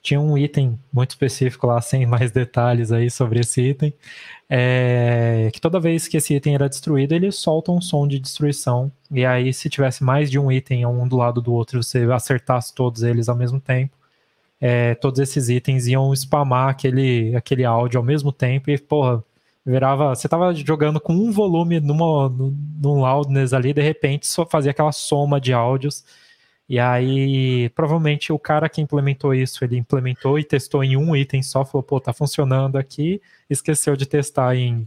[0.08, 3.92] tinha um item muito específico lá, sem mais detalhes aí sobre esse item,
[4.48, 8.90] é, que toda vez que esse item era destruído, ele solta um som de destruição.
[9.10, 12.74] E aí, se tivesse mais de um item um do lado do outro, você acertasse
[12.74, 13.94] todos eles ao mesmo tempo,
[14.60, 19.22] é, todos esses itens iam spamar aquele, aquele áudio ao mesmo tempo e, porra,
[19.64, 20.14] virava.
[20.14, 24.92] Você tava jogando com um volume numa, num loudness ali, de repente só fazia aquela
[24.92, 26.04] soma de áudios.
[26.68, 31.42] E aí, provavelmente o cara que implementou isso, ele implementou e testou em um item
[31.42, 34.86] só, falou, pô, tá funcionando aqui, esqueceu de testar em,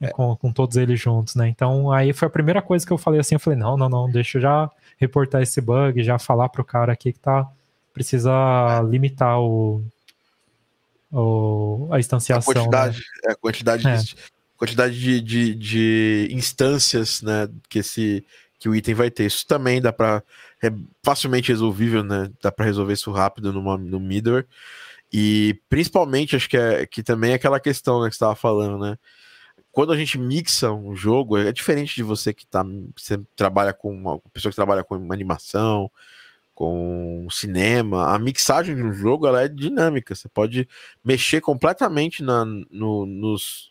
[0.00, 0.08] é.
[0.08, 1.48] com, com todos eles juntos, né?
[1.48, 4.08] Então, aí foi a primeira coisa que eu falei assim, eu falei, não, não, não,
[4.08, 7.48] deixa eu já reportar esse bug, já falar pro cara aqui que tá,
[7.92, 9.82] precisa limitar o,
[11.10, 12.52] o a instanciação.
[12.52, 13.32] A quantidade, né?
[13.32, 13.96] a quantidade, é.
[13.96, 14.16] de,
[14.56, 18.24] quantidade de, de, de instâncias, né, que esse
[18.58, 19.26] que o item vai ter.
[19.26, 20.22] Isso também dá para
[20.66, 22.30] é facilmente resolvível, né?
[22.42, 24.46] Dá para resolver isso rápido numa, no middleware.
[25.12, 28.78] E principalmente acho que é que também é aquela questão né, que você estava falando,
[28.78, 28.98] né?
[29.72, 32.64] Quando a gente mixa um jogo, é diferente de você que tá,
[32.96, 35.90] você trabalha com uma pessoa que trabalha com animação,
[36.54, 38.14] com cinema.
[38.14, 40.14] A mixagem de um jogo ela é dinâmica.
[40.14, 40.66] Você pode
[41.04, 43.70] mexer completamente na, no, nos,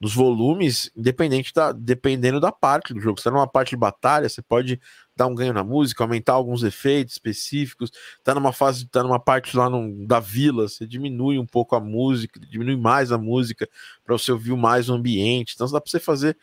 [0.00, 3.18] nos volumes, independente da, dependendo da parte do jogo.
[3.18, 4.80] Se tá numa parte de batalha, você pode
[5.14, 7.90] dar um ganho na música, aumentar alguns efeitos específicos.
[8.24, 11.80] Tá numa fase, tá numa parte lá no, da vila, você diminui um pouco a
[11.80, 13.68] música, diminui mais a música
[14.02, 15.52] para você ouvir mais o ambiente.
[15.54, 16.34] Então dá para você fazer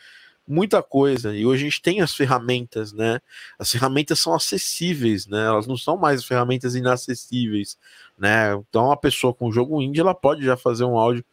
[0.47, 1.35] muita coisa.
[1.35, 3.19] E hoje a gente tem as ferramentas, né?
[3.57, 5.45] As ferramentas são acessíveis, né?
[5.47, 7.75] Elas não são mais ferramentas inacessíveis,
[8.17, 8.53] né?
[8.53, 11.25] Então a pessoa com jogo indie, ela pode já fazer um áudio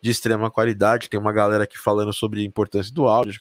[0.00, 1.08] de extrema qualidade.
[1.08, 3.40] Tem uma galera aqui falando sobre a importância do áudio.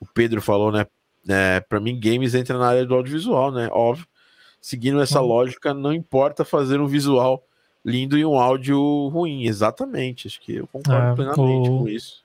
[0.00, 0.86] O Pedro falou, né?
[1.28, 3.68] É, para mim, games entra na área do audiovisual, né?
[3.70, 4.06] Óbvio.
[4.60, 5.26] Seguindo essa hum.
[5.26, 7.44] lógica, não importa fazer um visual
[7.84, 9.46] lindo e um áudio ruim.
[9.46, 10.28] Exatamente.
[10.28, 12.22] Acho que eu concordo é, plenamente o, com isso.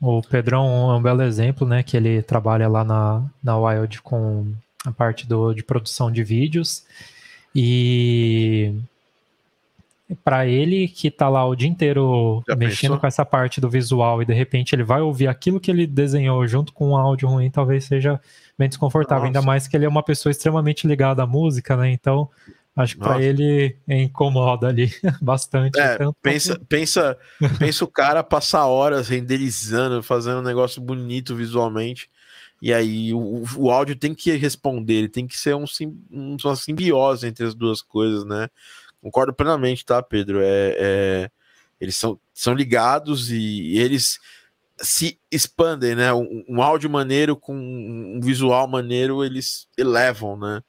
[0.00, 1.82] O Pedrão é um belo exemplo, né?
[1.82, 4.52] Que ele trabalha lá na, na Wild com
[4.84, 6.84] a parte do, de produção de vídeos.
[7.54, 8.74] E
[10.24, 12.98] para ele que tá lá o dia inteiro Já mexendo pensou?
[13.00, 16.46] com essa parte do visual e de repente ele vai ouvir aquilo que ele desenhou
[16.46, 18.20] junto com um áudio ruim, talvez seja
[18.58, 19.38] bem desconfortável, Nossa.
[19.38, 21.92] ainda mais que ele é uma pessoa extremamente ligada à música, né?
[21.92, 22.28] Então,
[22.74, 24.90] acho que para ele incomoda ali
[25.20, 25.78] bastante.
[25.78, 26.64] É, pensa, que...
[26.64, 27.18] pensa,
[27.58, 32.08] pensa o cara passar horas renderizando, fazendo um negócio bonito visualmente.
[32.60, 35.64] E aí o, o áudio tem que responder, ele tem que ser um,
[36.10, 38.48] uma simbiose entre as duas coisas, né?
[39.00, 40.40] Concordo plenamente, tá, Pedro?
[40.42, 41.30] É, é,
[41.80, 44.18] eles são, são ligados e, e eles
[44.80, 46.12] se expandem, né?
[46.12, 50.62] Um, um, áudio maneiro com um visual maneiro, eles elevam, né?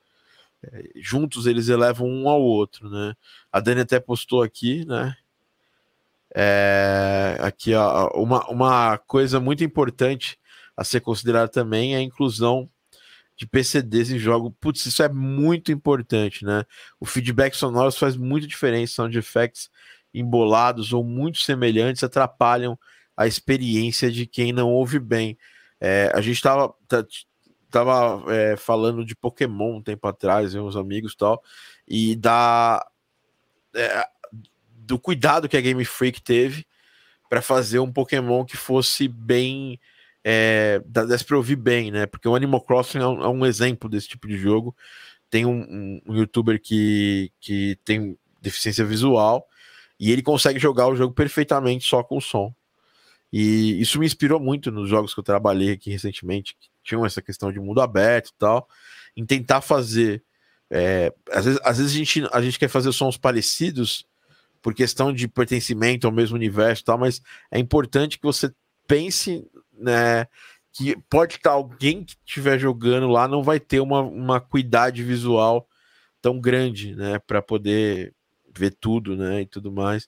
[0.64, 3.14] É, juntos eles elevam um ao outro, né?
[3.52, 5.16] A Dani até postou aqui, né?
[6.36, 10.40] É, aqui, ó, uma, uma coisa muito importante
[10.78, 12.70] a ser considerada também é a inclusão
[13.40, 14.52] de PCDs em jogo.
[14.60, 16.66] Putz, isso é muito importante, né?
[17.00, 19.70] O feedback sonoro faz muita diferença, sound effects
[20.14, 22.78] embolados ou muito semelhantes atrapalham
[23.16, 25.38] a experiência de quem não ouve bem.
[25.80, 26.76] É, a gente estava
[27.72, 31.42] tava, é, falando de Pokémon um tempo atrás, uns amigos e tal,
[31.88, 32.86] e da
[33.74, 34.06] é,
[34.68, 36.66] do cuidado que a Game Freak teve
[37.30, 39.80] para fazer um Pokémon que fosse bem
[40.24, 42.06] é, desse para ouvir bem, né?
[42.06, 44.76] Porque o Animal Crossing é um, é um, exemplo desse tipo de jogo.
[45.30, 49.48] Tem um, um, um, youtuber que, que tem deficiência visual
[50.00, 52.54] e ele consegue jogar o jogo perfeitamente só com o som.
[53.32, 57.22] E isso me inspirou muito nos jogos que eu trabalhei aqui recentemente, que tinham essa
[57.22, 58.68] questão de mundo aberto e tal,
[59.16, 60.24] em tentar fazer.
[60.72, 64.06] É, às, vezes, às vezes a gente, a gente quer fazer sons parecidos
[64.62, 68.52] por questão de pertencimento ao mesmo universo e tal, mas é importante que você
[68.90, 69.48] pense
[69.80, 70.28] né?
[70.72, 75.68] Que pode estar alguém que estiver jogando lá não vai ter uma, uma cuidade visual
[76.22, 77.20] tão grande, né?
[77.20, 78.14] Para poder
[78.56, 79.42] ver tudo, né?
[79.42, 80.08] E tudo mais.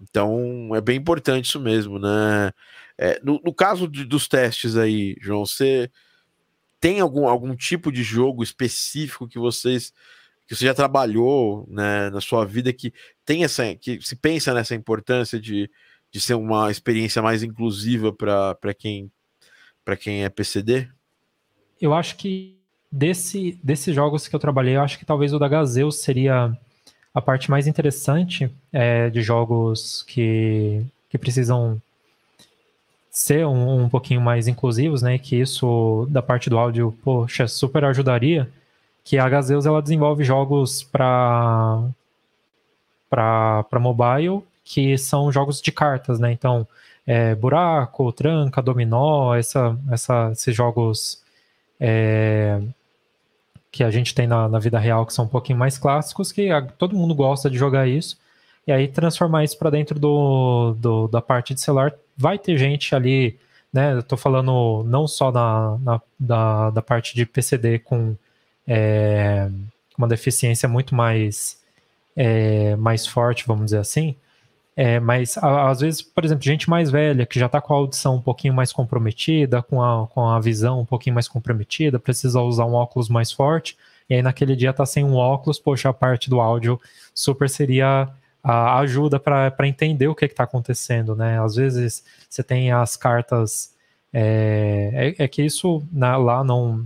[0.00, 2.52] Então é bem importante isso mesmo, né?
[2.98, 5.90] É, no, no, caso de, dos testes aí, João, você
[6.80, 9.92] tem algum, algum tipo de jogo específico que vocês
[10.46, 12.92] que você já trabalhou né, na sua vida que
[13.24, 15.70] tem essa que se pensa nessa importância de,
[16.14, 19.10] de ser uma experiência mais inclusiva para quem
[19.84, 20.88] para quem é PCD?
[21.82, 22.56] Eu acho que
[22.90, 26.56] desse, desses jogos que eu trabalhei, eu acho que talvez o da Gazeus seria
[27.12, 31.82] a parte mais interessante é, de jogos que, que precisam
[33.10, 35.18] ser um, um pouquinho mais inclusivos, né?
[35.18, 38.48] Que isso da parte do áudio, poxa, super ajudaria.
[39.04, 41.82] Que a Gazeus ela desenvolve jogos para
[43.10, 46.32] para mobile que são jogos de cartas, né?
[46.32, 46.66] Então,
[47.06, 51.22] é, buraco, tranca, dominó, essa, essa, esses jogos
[51.78, 52.60] é,
[53.70, 56.50] que a gente tem na, na, vida real que são um pouquinho mais clássicos, que
[56.50, 58.18] a, todo mundo gosta de jogar isso.
[58.66, 62.94] E aí transformar isso para dentro do, do, da parte de celular, vai ter gente
[62.94, 63.38] ali,
[63.72, 63.92] né?
[63.92, 68.16] Eu tô falando não só na, na da, da parte de PCD com
[68.66, 69.50] é,
[69.98, 71.60] uma deficiência muito mais,
[72.16, 74.16] é, mais forte, vamos dizer assim,
[74.76, 78.16] é, mas às vezes, por exemplo, gente mais velha que já está com a audição
[78.16, 82.64] um pouquinho mais comprometida, com a, com a visão um pouquinho mais comprometida, precisa usar
[82.64, 83.76] um óculos mais forte,
[84.10, 86.80] e aí naquele dia está sem um óculos, poxa, a parte do áudio
[87.14, 88.08] super seria
[88.42, 91.40] a ajuda para entender o que está acontecendo, né?
[91.40, 93.72] Às vezes você tem as cartas.
[94.12, 96.84] É, é, é que isso na, lá não,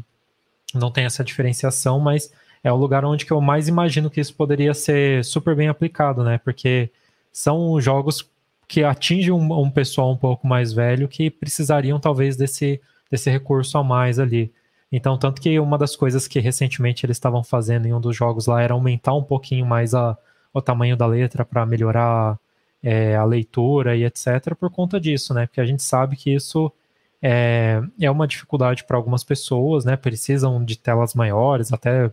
[0.73, 2.33] não tem essa diferenciação, mas
[2.63, 6.23] é o lugar onde que eu mais imagino que isso poderia ser super bem aplicado,
[6.23, 6.39] né?
[6.39, 6.91] Porque
[7.33, 8.29] são jogos
[8.67, 13.79] que atingem um, um, pessoal um pouco mais velho que precisariam talvez desse, desse recurso
[13.79, 14.53] a mais ali.
[14.93, 18.47] Então, tanto que uma das coisas que recentemente eles estavam fazendo em um dos jogos
[18.47, 20.17] lá era aumentar um pouquinho mais a,
[20.53, 22.39] o tamanho da letra para melhorar
[22.83, 24.55] é, a leitura e etc.
[24.59, 25.47] por conta disso, né?
[25.47, 26.73] Porque a gente sabe que isso
[27.21, 29.97] é, é uma dificuldade para algumas pessoas, né?
[29.97, 32.11] Precisam de telas maiores, até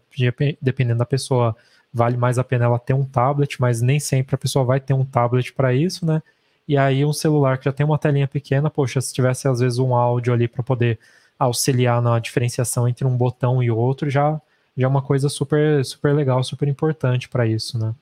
[0.61, 1.55] dependendo da pessoa
[1.95, 4.93] vale mais a pena ela ter um tablet, mas nem sempre a pessoa vai ter
[4.93, 6.21] um tablet para isso, né?
[6.67, 9.79] E aí um celular que já tem uma telinha pequena, poxa, se tivesse às vezes
[9.79, 10.99] um áudio ali para poder
[11.39, 14.41] auxiliar na diferenciação entre um botão e outro, já
[14.77, 17.95] já é uma coisa super super legal, super importante para isso, né?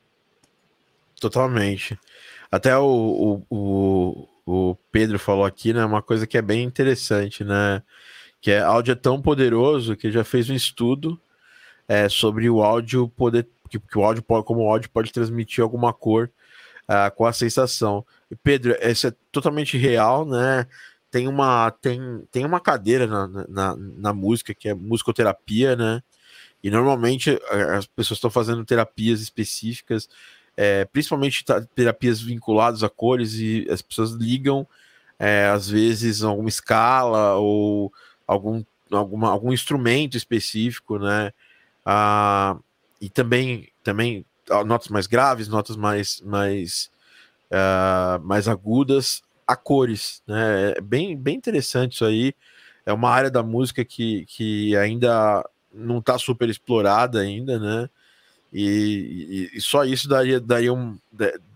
[1.21, 1.95] Totalmente.
[2.51, 5.85] Até o, o, o, o, Pedro falou aqui, né?
[5.85, 7.83] Uma coisa que é bem interessante, né?
[8.41, 11.19] Que é áudio é tão poderoso que já fez um estudo
[11.87, 13.47] é, sobre o áudio poder
[13.79, 16.29] que, que o áudio pode, como o áudio pode transmitir alguma cor
[16.83, 18.05] uh, com a sensação.
[18.29, 20.67] E Pedro, isso é totalmente real, né?
[21.09, 21.99] Tem uma, tem,
[22.31, 26.01] tem uma cadeira na, na, na música que é musicoterapia, né?
[26.63, 27.39] E normalmente
[27.75, 30.07] as pessoas estão fazendo terapias específicas,
[30.55, 31.43] é, principalmente
[31.75, 34.65] terapias vinculadas a cores, e as pessoas ligam,
[35.19, 37.91] é, às vezes, alguma escala ou
[38.25, 41.33] algum, alguma, algum instrumento específico, né?
[41.85, 42.57] Ah,
[43.03, 44.25] e também, também
[44.65, 46.89] notas mais graves, notas mais, mais,
[47.51, 50.71] uh, mais agudas, a cores, né?
[50.77, 52.33] É bem, bem interessante isso aí.
[52.85, 57.89] É uma área da música que, que ainda não está super explorada ainda, né?
[58.53, 60.97] E, e, e, só isso daria, daria um,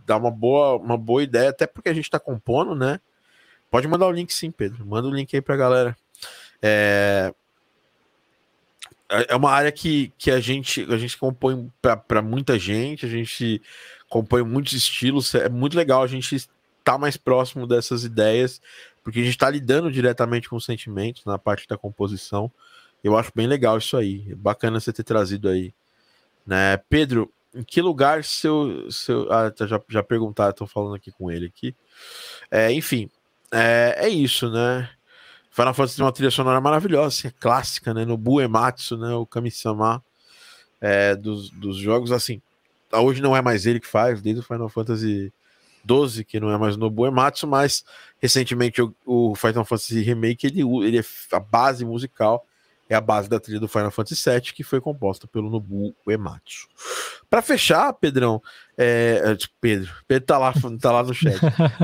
[0.05, 2.99] dá uma boa, uma boa ideia, até porque a gente está compondo, né?
[3.71, 4.85] Pode mandar o link sim, Pedro.
[4.85, 5.97] Manda o link aí para a galera.
[6.61, 7.33] É,
[9.09, 13.09] é, é uma área que, que a gente a gente compõe para muita gente, a
[13.09, 13.61] gente
[14.09, 16.51] compõe muitos estilos, é muito legal a gente estar
[16.83, 18.61] tá mais próximo dessas ideias,
[19.03, 22.51] porque a gente está lidando diretamente com os sentimentos na parte da composição.
[23.03, 25.73] Eu acho bem legal isso aí, é bacana você ter trazido aí.
[26.45, 26.77] Né?
[26.89, 28.89] Pedro, em que lugar seu.
[28.91, 31.75] seu ah, tá, já, já perguntaram, estou falando aqui com ele aqui.
[32.51, 33.09] É, enfim,
[33.51, 34.89] é, é isso, né?
[35.57, 38.05] Final Fantasy tem uma trilha sonora maravilhosa, assim, é clássica, né?
[38.05, 39.15] No Buematsu, né?
[39.15, 40.03] O Kami-sama
[40.79, 42.39] é, dos, dos jogos, assim.
[42.93, 45.33] Hoje não é mais ele que faz, desde o Final Fantasy
[45.83, 47.83] 12, que não é mais no Buematsu, mas
[48.21, 52.45] recentemente o, o Final Fantasy Remake, ele, ele é a base musical
[52.89, 56.67] é a base da trilha do Final Fantasy VII, que foi composta pelo Nobu Uematsu.
[57.29, 58.41] Para fechar, Pedrão,
[58.77, 61.39] é, é tipo, Pedro, Pedro tá lá, tá lá no chat.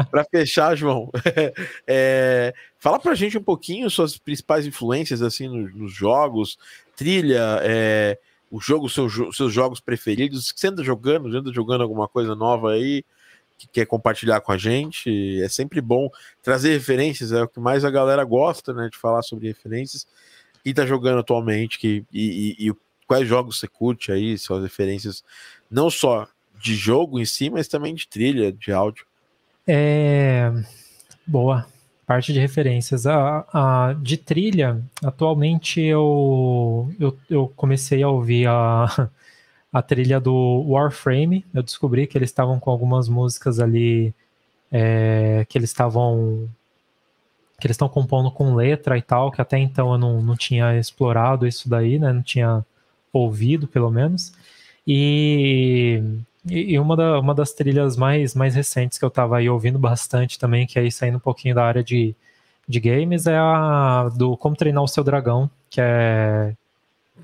[0.09, 1.11] Para fechar, João,
[1.85, 6.57] é, fala pra gente um pouquinho suas principais influências assim nos, nos jogos,
[6.95, 8.17] trilha, é,
[8.49, 13.03] o jogo, seu, seus jogos preferidos, você anda jogando, anda jogando alguma coisa nova aí
[13.57, 15.41] que quer compartilhar com a gente.
[15.41, 16.09] É sempre bom
[16.41, 20.07] trazer referências, é o que mais a galera gosta, né, de falar sobre referências
[20.63, 22.73] quem tá jogando atualmente que, e, e, e,
[23.05, 25.23] quais jogos você curte aí, suas referências,
[25.69, 26.27] não só
[26.59, 29.05] de jogo em si, mas também de trilha, de áudio.
[29.67, 30.51] É.
[31.27, 31.65] Boa.
[32.05, 33.05] Parte de referências.
[33.05, 39.09] A, a, de trilha, atualmente eu, eu, eu comecei a ouvir a,
[39.71, 41.45] a trilha do Warframe.
[41.53, 44.13] Eu descobri que eles estavam com algumas músicas ali
[44.71, 46.49] é, que eles estavam
[47.63, 50.77] que eles estão compondo com letra e tal, que até então eu não, não tinha
[50.77, 52.11] explorado isso daí, né?
[52.11, 52.65] Não tinha
[53.13, 54.33] ouvido, pelo menos.
[54.85, 56.03] E,
[56.45, 60.37] e uma, da, uma das trilhas mais, mais recentes que eu estava aí ouvindo bastante
[60.37, 62.13] também, que é aí saindo um pouquinho da área de,
[62.67, 66.53] de games é a do Como Treinar o Seu Dragão, que é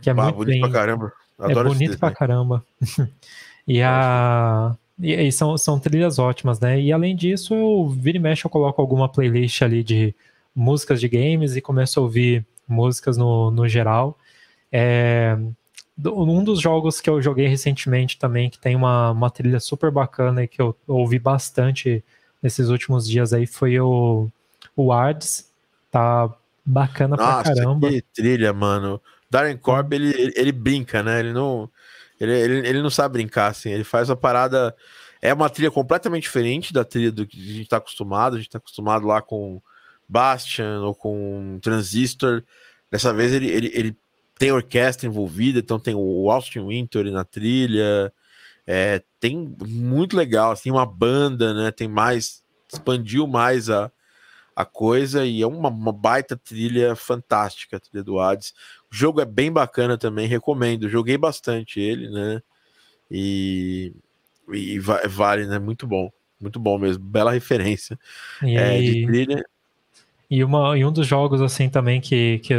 [0.01, 1.13] que é ah, muito bonito bem, pra caramba.
[1.37, 2.65] É Adoro é bonito pra caramba.
[3.67, 6.79] e a e, e, são, são trilhas ótimas, né?
[6.79, 10.15] E além disso, eu vira e mexe, eu coloco alguma playlist ali de
[10.55, 14.17] músicas de games e começo a ouvir músicas no, no geral.
[14.71, 15.37] É,
[16.05, 20.43] um dos jogos que eu joguei recentemente também, que tem uma, uma trilha super bacana
[20.43, 22.03] e que eu ouvi bastante
[22.41, 24.29] nesses últimos dias aí, foi o,
[24.75, 25.49] o Ards.
[25.91, 26.33] Tá
[26.65, 27.89] bacana Nossa, pra caramba.
[27.89, 29.01] Que trilha, mano.
[29.29, 31.19] Darren Corb, ele, ele, brinca, né?
[31.19, 31.69] Ele não,
[32.19, 33.69] ele, ele, ele não sabe brincar, assim.
[33.69, 34.75] Ele faz a parada.
[35.21, 38.35] É uma trilha completamente diferente da trilha do que a gente tá acostumado.
[38.35, 39.61] A gente tá acostumado lá com
[40.09, 42.43] Bastion ou com Transistor.
[42.91, 43.97] Dessa vez ele, ele, ele
[44.39, 48.11] tem orquestra envolvida, então tem o Austin Winter na trilha.
[48.65, 51.71] É, tem muito legal, assim, uma banda, né?
[51.71, 53.91] Tem mais, expandiu mais a,
[54.55, 58.53] a coisa e é uma, uma baita trilha fantástica, a trilha do Hades.
[58.91, 60.89] O jogo é bem bacana também, recomendo.
[60.89, 62.41] Joguei bastante ele, né?
[63.11, 63.93] E,
[64.51, 65.59] e vale, né?
[65.59, 67.03] Muito bom, muito bom mesmo.
[67.03, 67.99] Bela referência
[68.41, 69.45] é, de trilha.
[70.29, 72.53] E, uma, e um dos jogos, assim, também que, que,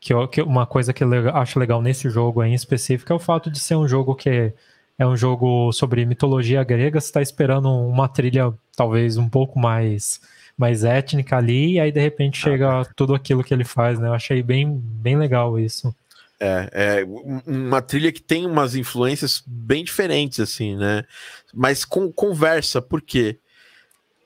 [0.00, 3.50] que, que uma coisa que eu acho legal nesse jogo em específico é o fato
[3.50, 4.52] de ser um jogo que
[4.98, 7.00] é um jogo sobre mitologia grega.
[7.00, 10.20] Você está esperando uma trilha talvez um pouco mais
[10.56, 14.08] mais étnica ali, e aí de repente chega ah, tudo aquilo que ele faz, né?
[14.08, 15.94] Eu achei bem, bem legal isso.
[16.40, 17.04] É, é
[17.46, 21.04] uma trilha que tem umas influências bem diferentes, assim, né?
[21.52, 23.38] Mas com conversa, por quê?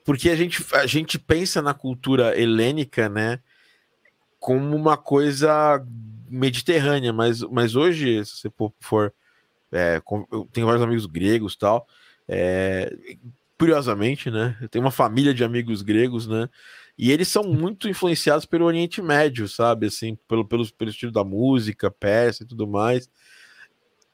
[0.03, 3.39] Porque a gente, a gente pensa na cultura helênica, né?
[4.39, 5.85] Como uma coisa
[6.29, 8.49] mediterrânea, mas, mas hoje, se você
[8.79, 9.13] for.
[9.71, 11.87] É, eu tenho vários amigos gregos tal.
[12.27, 12.93] É,
[13.57, 14.57] curiosamente, né?
[14.59, 16.49] Eu tenho uma família de amigos gregos, né?
[16.97, 19.87] E eles são muito influenciados pelo Oriente Médio, sabe?
[19.87, 23.09] Assim, pelo, pelo, pelo estilo da música, peça e tudo mais.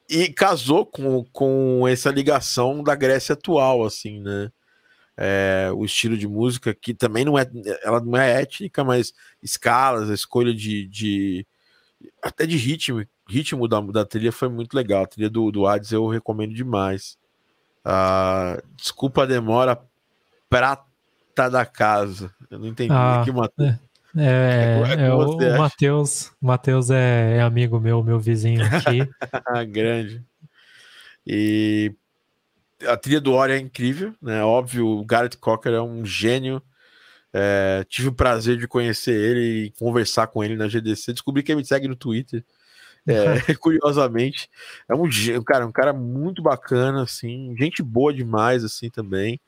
[0.09, 4.51] E casou com, com essa ligação da Grécia atual, assim, né?
[5.19, 7.49] É, o estilo de música que também não é,
[7.83, 11.47] ela não é étnica, mas escalas, a escolha de, de
[12.21, 15.03] até de ritmo, ritmo da, da trilha foi muito legal.
[15.03, 17.17] A trilha do, do Hades eu recomendo demais.
[17.85, 19.81] Uh, desculpa a demora,
[20.49, 22.31] prata da casa.
[22.49, 23.75] Eu não entendi ah, que Matheus.
[24.15, 26.31] É, é, é, é o Matheus.
[26.41, 29.07] Matheus é, é, amigo meu, meu vizinho aqui.
[29.71, 30.23] Grande.
[31.25, 31.93] E
[32.85, 34.43] a trilha do Ori é incrível, né?
[34.43, 36.61] Óbvio, o Garrett Cocker é um gênio.
[37.33, 41.13] É, tive o prazer de conhecer ele e conversar com ele na GDC.
[41.13, 42.43] Descobri que ele me segue no Twitter.
[43.07, 43.13] É,
[43.59, 44.49] curiosamente,
[44.89, 45.09] é um,
[45.43, 49.39] cara, um cara muito bacana, assim, gente boa demais, assim, também.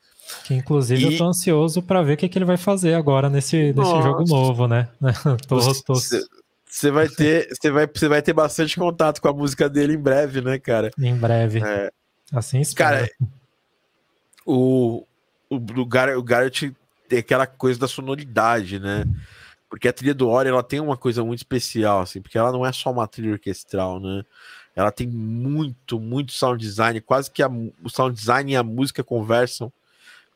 [0.44, 1.12] Que inclusive e...
[1.12, 4.24] eu tô ansioso para ver o que, que ele vai fazer agora nesse, nesse jogo
[4.24, 4.88] novo, né?
[5.46, 5.94] tô, tô...
[5.94, 9.98] Você vai ter, você vai, você vai ter bastante contato com a música dele em
[9.98, 10.90] breve, né, cara?
[10.96, 11.60] Em breve.
[11.64, 11.90] É...
[12.32, 13.06] Assim espero.
[13.06, 13.10] Cara,
[14.46, 15.04] o,
[15.48, 16.76] o, o, Garrett, o Garrett
[17.08, 19.04] tem aquela coisa da sonoridade, né?
[19.68, 22.66] Porque a trilha do Ori, ela tem uma coisa muito especial, assim, porque ela não
[22.66, 24.24] é só uma trilha orquestral, né?
[24.74, 29.04] Ela tem muito, muito sound design, quase que a, o sound design e a música
[29.04, 29.72] conversam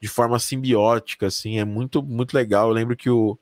[0.00, 2.68] de forma simbiótica, assim, é muito, muito legal.
[2.68, 3.38] Eu lembro que o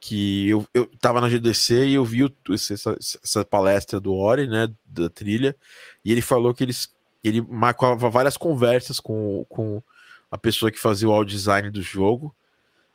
[0.00, 4.46] que eu, eu tava na GDC e eu vi o, essa, essa palestra do Ori,
[4.46, 5.56] né, da trilha,
[6.04, 6.88] e ele falou que eles,
[7.22, 9.82] ele marcava várias conversas com, com
[10.30, 12.34] a pessoa que fazia o audio design do jogo,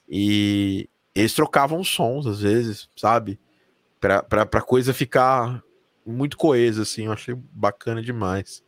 [0.08, 3.40] e, eles trocavam sons às vezes, sabe?
[4.00, 5.64] Pra, pra, coisa ficar
[6.06, 8.64] muito coesa, assim, eu achei bacana demais.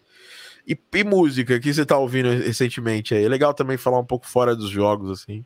[0.67, 3.25] E, e música, que você tá ouvindo recentemente aí?
[3.25, 5.43] É legal também falar um pouco fora dos jogos, assim.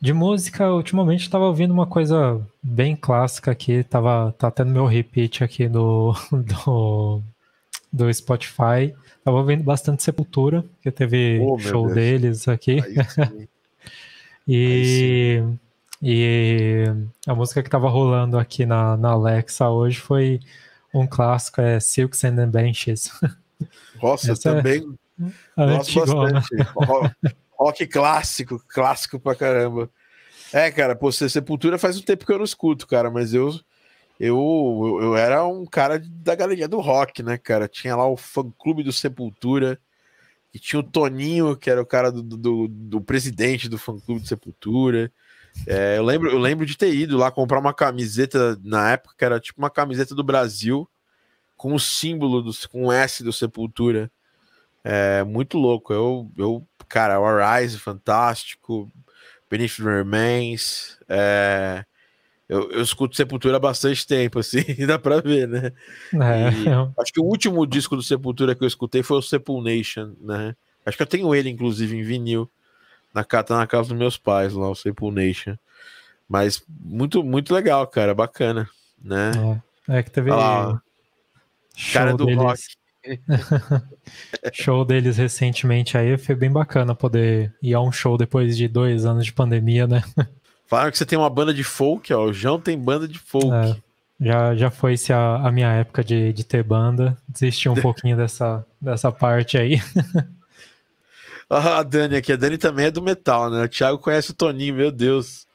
[0.00, 5.42] De música, ultimamente tava ouvindo uma coisa bem clássica aqui, tava tá tendo meu repeat
[5.42, 7.22] aqui do, do,
[7.96, 8.94] do Spotify.
[9.24, 12.78] Tava ouvindo bastante Sepultura, que teve oh, show deles aqui.
[14.46, 15.42] e
[16.02, 16.84] e
[17.26, 20.40] a música que tava rolando aqui na, na Alexa hoje foi
[20.92, 23.10] um clássico, é Silks and the Benches.
[24.02, 24.86] Nossa, Essa também
[25.56, 26.48] é gosto bastante.
[27.58, 29.90] Rock clássico, clássico pra caramba.
[30.52, 33.58] É, cara, pô, Sepultura faz um tempo que eu não escuto, cara, mas eu,
[34.18, 37.68] eu, eu era um cara da galeria do rock, né, cara?
[37.68, 39.78] Tinha lá o fã-clube do Sepultura,
[40.56, 44.26] e tinha o Toninho, que era o cara do, do, do presidente do fã-clube do
[44.26, 45.12] Sepultura.
[45.66, 49.24] É, eu, lembro, eu lembro de ter ido lá comprar uma camiseta na época que
[49.24, 50.88] era tipo uma camiseta do Brasil
[51.58, 54.10] com o símbolo do, com o S do Sepultura.
[54.82, 55.92] É muito louco.
[55.92, 58.90] Eu, eu cara, o Arise, fantástico.
[59.50, 60.98] Beneath Remains.
[61.06, 61.84] É...
[62.48, 65.72] Eu, eu escuto Sepultura há bastante tempo, assim, dá pra ver, né?
[66.14, 67.00] É.
[67.00, 70.54] Acho que o último disco do Sepultura que eu escutei foi o Sepulnation, né?
[70.84, 72.48] Acho que eu tenho ele, inclusive, em vinil.
[73.12, 75.56] Na, tá na casa dos meus pais lá, o Sepulnation.
[76.28, 78.68] Mas muito, muito legal, cara, bacana,
[79.02, 79.32] né?
[79.88, 80.30] É, é que teve.
[80.30, 80.80] Ah,
[81.92, 82.38] cara do deles.
[82.40, 82.60] rock.
[84.52, 89.06] show deles recentemente aí foi bem bacana poder ir a um show depois de dois
[89.06, 90.02] anos de pandemia, né?
[90.66, 92.24] Falaram que você tem uma banda de folk, ó.
[92.24, 93.52] O João tem banda de folk.
[93.52, 93.76] É,
[94.20, 97.16] já, já foi se a, a, minha época de, de ter banda.
[97.28, 99.80] Desisti um pouquinho dessa, dessa parte aí.
[101.48, 102.32] ah, a Dani aqui.
[102.32, 103.64] A Dani também é do metal, né?
[103.64, 105.46] O Thiago conhece o Toninho, meu Deus.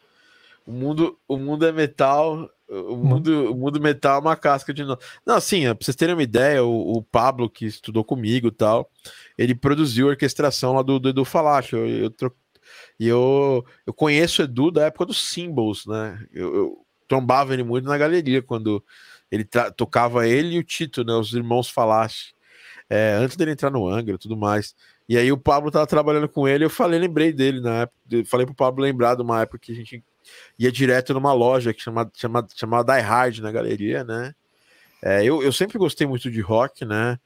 [0.65, 2.49] O mundo, o mundo é metal.
[2.69, 4.85] O mundo, o mundo metal é uma casca de.
[4.85, 8.89] Não, assim, pra vocês terem uma ideia, o, o Pablo, que estudou comigo e tal,
[9.37, 11.75] ele produziu a orquestração lá do, do Edu Falacho.
[11.75, 12.31] Eu, eu,
[12.99, 16.25] e eu, eu conheço o Edu da época dos Symbols, né?
[16.31, 18.83] Eu, eu trombava ele muito na galeria quando
[19.31, 21.13] ele tocava ele e o Tito, né?
[21.13, 22.33] Os irmãos Falache.
[22.89, 24.75] É, antes dele entrar no Angra e tudo mais.
[25.07, 27.97] E aí o Pablo tava trabalhando com ele, eu falei, lembrei dele na época.
[28.25, 30.03] Falei pro Pablo lembrar de uma época que a gente
[30.57, 34.33] ia direto numa loja que chamada, chamada, chamada Die Hard na galeria, né?
[35.01, 37.19] É, eu, eu sempre gostei muito de rock, né?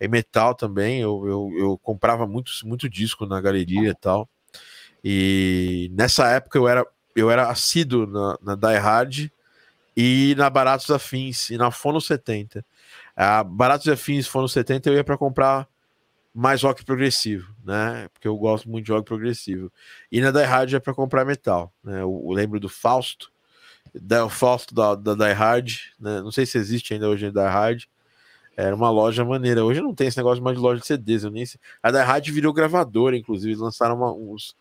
[0.00, 1.00] E metal também.
[1.00, 4.28] Eu, eu, eu comprava muito, muito disco na galeria e tal.
[5.04, 6.86] E nessa época eu era,
[7.16, 9.30] eu era assíduo na, na Die Hard
[9.96, 12.64] e na Baratos Afins e na Fono 70.
[13.16, 15.68] A Baratos Afins Fono 70 eu ia para comprar
[16.34, 18.08] mais rock progressivo, né?
[18.12, 19.72] Porque eu gosto muito de rock progressivo.
[20.10, 22.02] E na Die Hard é para comprar metal, né?
[22.02, 23.30] Eu, eu, lembro do Fausto,
[23.94, 26.20] da, o Fausto da, da Die Hard, né?
[26.20, 27.84] Não sei se existe ainda hoje a Die Hard.
[28.56, 29.64] Era uma loja maneira.
[29.64, 31.24] Hoje não tem esse negócio mais de loja de CDs.
[31.24, 31.58] Eu nem sei.
[31.82, 33.54] A Die Hard virou gravadora, inclusive.
[33.60, 34.54] Lançaram uma, uns,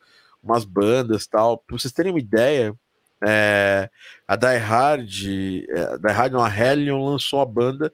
[0.44, 1.58] umas bandas tal.
[1.58, 2.74] Pra vocês terem uma ideia,
[3.26, 3.90] é,
[4.28, 5.10] a Die Hard,
[5.70, 7.92] é, a Die Hard, não, a Hellion lançou a banda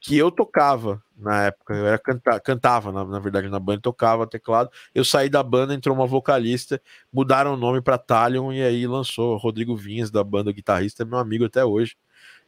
[0.00, 1.74] que eu tocava na época.
[1.74, 4.70] Eu era canta, cantava, na, na verdade, na banda, tocava teclado.
[4.94, 6.80] Eu saí da banda, entrou uma vocalista,
[7.12, 11.44] mudaram o nome para Talion e aí lançou Rodrigo Vinhas da banda guitarrista, meu amigo
[11.44, 11.96] até hoje.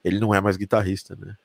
[0.02, 1.36] Ele não é mais guitarrista, né?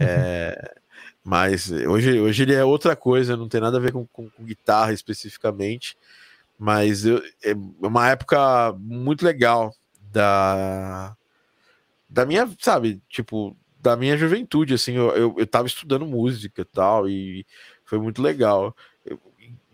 [0.00, 0.76] É,
[1.24, 4.44] mas hoje, hoje ele é outra coisa, não tem nada a ver com, com, com
[4.44, 5.96] guitarra especificamente.
[6.58, 9.72] Mas eu, é uma época muito legal
[10.12, 11.16] da,
[12.10, 16.64] da minha, sabe, tipo, da minha juventude, assim, eu, eu, eu tava estudando música e
[16.64, 17.46] tal, e
[17.84, 18.74] foi muito legal.
[19.06, 19.20] Eu,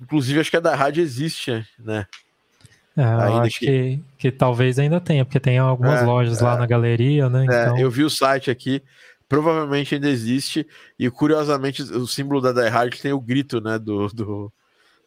[0.01, 2.07] inclusive, acho que a da rádio existe, né?
[2.97, 3.67] É, acho que...
[3.67, 4.05] que...
[4.19, 7.41] Que, talvez ainda tenha, porque tem algumas é, lojas é, lá na galeria, né?
[7.41, 7.79] É, então...
[7.79, 8.83] Eu vi o site aqui,
[9.27, 10.67] provavelmente ainda existe,
[10.99, 14.53] e curiosamente o símbolo da Die Hard tem o grito, né, do, do,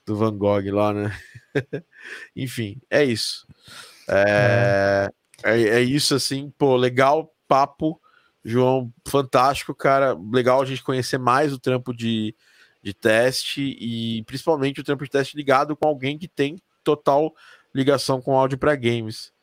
[0.08, 1.12] do Van Gogh lá, né?
[2.34, 3.46] Enfim, é isso.
[4.10, 5.10] É,
[5.44, 8.00] é, é, isso, assim, pô, legal, papo,
[8.44, 10.18] João, fantástico, cara.
[10.32, 12.34] Legal a gente conhecer mais o trampo de,
[12.82, 17.36] de teste e principalmente o trampo de teste ligado com alguém que tem total
[17.76, 19.34] ligação com áudio para games.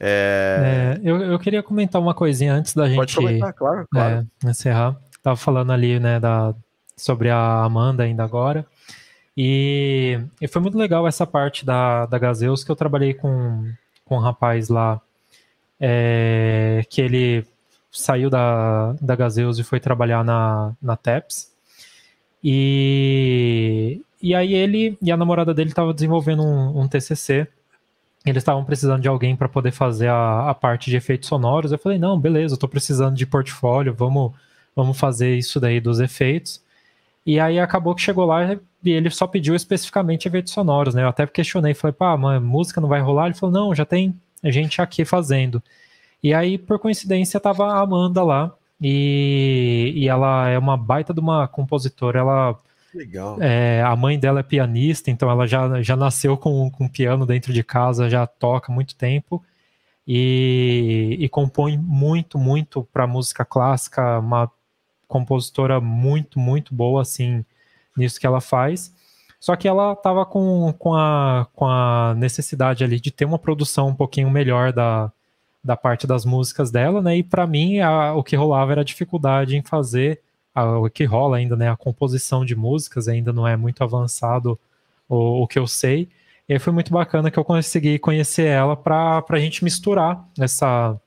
[0.00, 0.96] É...
[0.96, 1.08] é...
[1.08, 4.28] eu, eu queria comentar uma coisinha antes da gente Pode comentar, claro, claro.
[4.44, 5.00] É, encerrar.
[5.22, 6.52] Tava falando ali, né, da,
[6.96, 8.66] sobre a Amanda ainda agora.
[9.40, 13.72] E, e foi muito legal essa parte da, da Gazeus que eu trabalhei com,
[14.04, 15.00] com um rapaz lá
[15.78, 17.46] é, que ele
[17.88, 21.52] saiu da, da Gazeus e foi trabalhar na, na TEPS.
[22.42, 27.46] E, e aí ele e a namorada dele estavam desenvolvendo um, um, TCC.
[28.26, 31.70] Eles estavam precisando de alguém para poder fazer a, a parte de efeitos sonoros.
[31.70, 34.32] Eu falei, não, beleza, eu estou precisando de portfólio, vamos,
[34.74, 36.60] vamos fazer isso daí dos efeitos.
[37.28, 41.02] E aí acabou que chegou lá e ele só pediu especificamente efeitos sonoros, né?
[41.02, 43.26] Eu até questionei, falei, pá, mas música não vai rolar?
[43.26, 45.62] Ele falou, não, já tem gente aqui fazendo.
[46.22, 48.50] E aí, por coincidência, tava a Amanda lá,
[48.80, 52.56] e, e ela é uma baita de uma compositora, ela...
[52.94, 53.36] Legal.
[53.42, 57.52] É, a mãe dela é pianista, então ela já, já nasceu com, com piano dentro
[57.52, 59.44] de casa, já toca há muito tempo,
[60.06, 64.50] e, e compõe muito, muito para música clássica, uma
[65.08, 67.44] compositora muito, muito boa, assim,
[67.96, 68.94] nisso que ela faz.
[69.40, 73.88] Só que ela estava com, com, a, com a necessidade ali de ter uma produção
[73.88, 75.12] um pouquinho melhor da,
[75.62, 77.18] da parte das músicas dela, né?
[77.18, 80.20] E para mim a, o que rolava era a dificuldade em fazer
[80.54, 81.70] a, o que rola ainda, né?
[81.70, 84.58] A composição de músicas ainda não é muito avançado
[85.08, 86.08] o, o que eu sei.
[86.48, 90.98] E foi muito bacana que eu consegui conhecer ela para a gente misturar essa,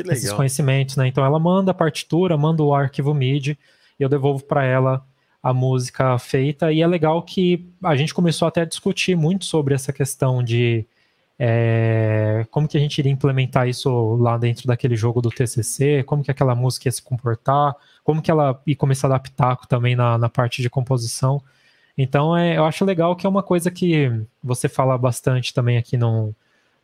[0.00, 1.06] esses conhecimentos, né?
[1.06, 3.58] Então ela manda a partitura, manda o arquivo MIDI
[3.98, 5.04] e eu devolvo para ela
[5.42, 6.72] a música feita.
[6.72, 10.86] E é legal que a gente começou até a discutir muito sobre essa questão de
[11.38, 16.22] é, como que a gente iria implementar isso lá dentro daquele jogo do TCC, como
[16.22, 19.96] que aquela música ia se comportar, como que ela ia começar a dar pitaco também
[19.96, 21.42] na, na parte de composição.
[21.96, 24.10] Então, é, eu acho legal que é uma coisa que
[24.42, 26.34] você fala bastante também aqui no,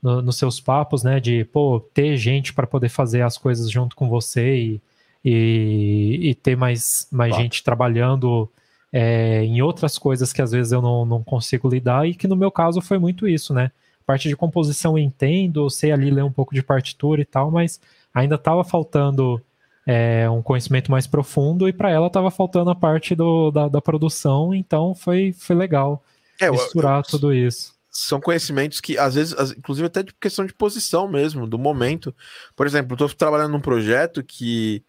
[0.02, 1.20] no, nos seus papos, né?
[1.20, 4.82] De, pô, ter gente para poder fazer as coisas junto com você e,
[5.24, 8.50] e, e ter mais, mais gente trabalhando
[8.92, 12.36] é, em outras coisas que às vezes eu não, não consigo lidar e que no
[12.36, 13.70] meu caso foi muito isso, né?
[14.04, 17.80] Parte de composição eu entendo, sei ali ler um pouco de partitura e tal, mas
[18.12, 19.40] ainda estava faltando
[19.86, 23.80] é, um conhecimento mais profundo e para ela estava faltando a parte do, da, da,
[23.80, 26.02] produção, então foi, foi legal
[26.40, 27.72] é, misturar eu, eu, tudo isso.
[28.02, 32.14] São conhecimentos que, às vezes, inclusive até de questão de posição mesmo, do momento.
[32.56, 34.84] Por exemplo, estou trabalhando num projeto que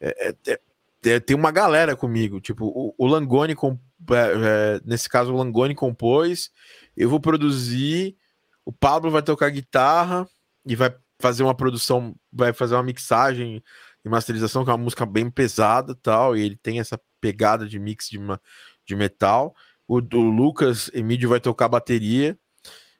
[0.00, 0.60] é, é,
[1.04, 3.78] é, tem uma galera comigo, tipo, o, o Langoni, com,
[4.10, 6.50] é, nesse caso, o Langoni compôs,
[6.96, 8.16] eu vou produzir,
[8.64, 10.28] o Pablo vai tocar guitarra
[10.66, 13.62] e vai fazer uma produção, vai fazer uma mixagem
[14.04, 17.78] e masterização, que é uma música bem pesada tal, e ele tem essa pegada de
[17.78, 18.40] mix de, uma,
[18.86, 19.54] de metal.
[19.86, 22.38] O, o Lucas Emílio vai tocar bateria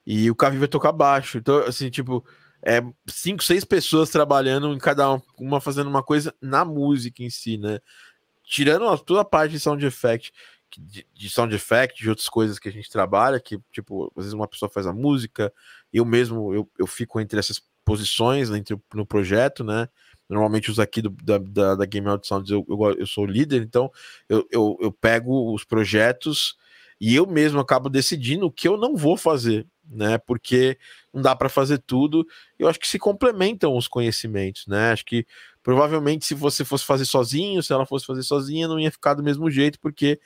[0.06, 1.38] e o Cavi vai tocar baixo.
[1.38, 2.24] Então, assim, tipo,
[2.62, 7.56] é cinco, seis pessoas trabalhando em cada uma fazendo uma coisa na música em si,
[7.56, 7.80] né?
[8.44, 10.32] Tirando toda a parte de sound effect,
[10.76, 14.32] de, de sound effect, de outras coisas que a gente trabalha, que, tipo, às vezes
[14.32, 15.52] uma pessoa faz a música,
[15.92, 19.88] eu mesmo, eu, eu fico entre essas posições entre, no projeto, né?
[20.28, 23.62] Normalmente os aqui do, da, da, da, Game Out Sounds eu, eu, eu, sou líder,
[23.62, 23.90] então
[24.28, 26.56] eu, eu, eu pego os projetos
[27.00, 30.18] e eu mesmo acabo decidindo o que eu não vou fazer, né?
[30.18, 30.78] Porque
[31.12, 32.26] não dá para fazer tudo.
[32.58, 34.92] Eu acho que se complementam os conhecimentos, né?
[34.92, 35.26] Acho que
[35.62, 39.22] provavelmente se você fosse fazer sozinho, se ela fosse fazer sozinha, não ia ficar do
[39.22, 40.20] mesmo jeito, porque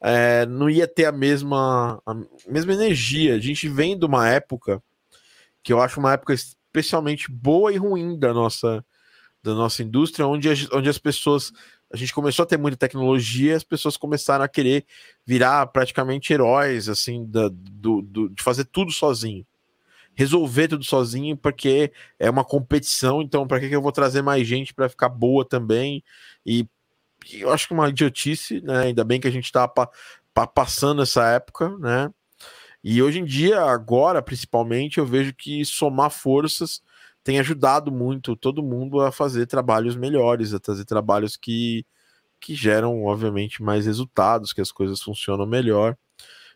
[0.00, 2.14] é, não ia ter a mesma, a
[2.48, 3.34] mesma energia.
[3.34, 4.82] A gente vem de uma época
[5.62, 8.84] que eu acho uma época especialmente boa e ruim da nossa
[9.42, 11.52] da nossa indústria, onde, onde as pessoas.
[11.92, 14.86] A gente começou a ter muita tecnologia, as pessoas começaram a querer
[15.26, 19.44] virar praticamente heróis, assim, da, do, do, de fazer tudo sozinho.
[20.14, 24.46] Resolver tudo sozinho, porque é uma competição, então para que, que eu vou trazer mais
[24.46, 26.04] gente para ficar boa também?
[26.46, 26.64] E,
[27.32, 28.84] e, eu acho que uma idiotice, né?
[28.84, 29.88] Ainda bem que a gente está pa,
[30.32, 32.08] pa, passando essa época, né?
[32.84, 36.82] E hoje em dia, agora principalmente, eu vejo que somar forças
[37.22, 41.84] tem ajudado muito todo mundo a fazer trabalhos melhores, a fazer trabalhos que,
[42.40, 45.96] que geram, obviamente, mais resultados, que as coisas funcionam melhor.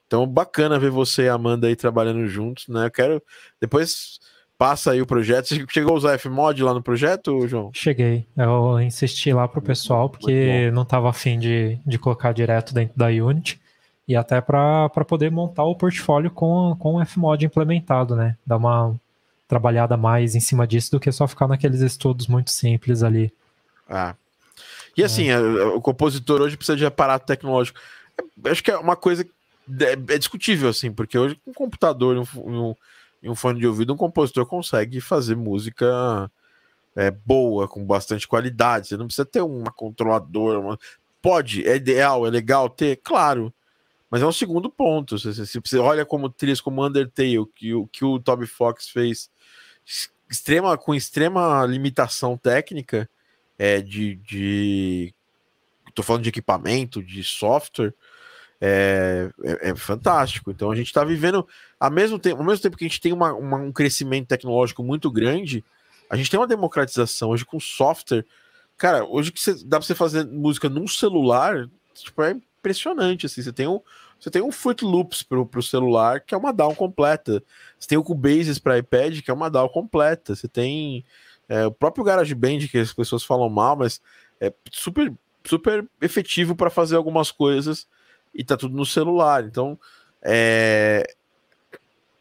[0.07, 2.87] Então, bacana ver você e a Amanda aí trabalhando juntos, né?
[2.87, 3.23] Eu quero.
[3.61, 4.19] Depois
[4.59, 5.49] passa aí o projeto.
[5.49, 7.71] Você chegou a usar Fmod lá no projeto, João?
[7.75, 8.27] Cheguei.
[8.37, 13.07] Eu insisti lá pro pessoal, porque não estava afim de, de colocar direto dentro da
[13.07, 13.61] Unity.
[14.07, 18.37] E até para poder montar o portfólio com, com o Fmod implementado, né?
[18.47, 18.95] Dar uma,
[19.47, 23.33] trabalhada mais em cima disso do que só ficar naqueles estudos muito simples ali.
[23.89, 24.15] Ah.
[24.97, 25.39] E assim, é.
[25.39, 27.79] o compositor hoje precisa de aparato tecnológico.
[28.45, 29.27] Acho que é uma coisa
[29.81, 32.75] é, é discutível, assim, porque hoje com um computador e um, um,
[33.31, 36.31] um, fone de ouvido, um compositor consegue fazer música
[36.95, 38.89] é, boa, com bastante qualidade.
[38.89, 40.61] Você não precisa ter uma controladora.
[40.61, 40.79] Uma...
[41.21, 43.53] Pode, é ideal, é legal ter, claro.
[44.11, 45.19] Mas é um segundo ponto.
[45.19, 49.29] Se, se você olha como trilhas como Undertale, que, o, que o Toby Fox fez
[50.31, 53.09] extrema, com extrema limitação técnica
[53.59, 55.15] é, de, de.
[55.95, 57.95] Tô falando de equipamento, de software.
[58.61, 60.51] É, é, é, fantástico.
[60.51, 61.47] Então a gente está vivendo
[61.79, 64.83] ao mesmo tempo, ao mesmo tempo que a gente tem uma, uma, um crescimento tecnológico
[64.83, 65.63] muito grande,
[66.09, 68.25] a gente tem uma democratização hoje com software.
[68.77, 73.27] Cara, hoje que dá para você fazer música num celular, tipo, é impressionante.
[73.27, 73.81] Assim, você tem um,
[74.25, 77.45] você tem um Fruit Loops para o celular, que é uma DAW completa.
[77.79, 80.35] Você tem o Cubase para iPad, que é uma DAW completa.
[80.35, 81.05] Você tem
[81.47, 84.01] é, o próprio GarageBand, que as pessoas falam mal, mas
[84.41, 85.13] é super,
[85.45, 87.87] super efetivo para fazer algumas coisas
[88.35, 89.45] e tá tudo no celular.
[89.45, 89.79] Então,
[90.23, 91.05] é...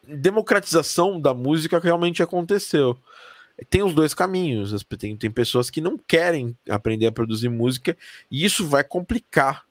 [0.06, 2.98] democratização da música realmente aconteceu.
[3.70, 4.84] Tem os dois caminhos.
[5.00, 7.96] Tem, tem pessoas que não querem aprender a produzir música
[8.30, 9.64] e isso vai complicar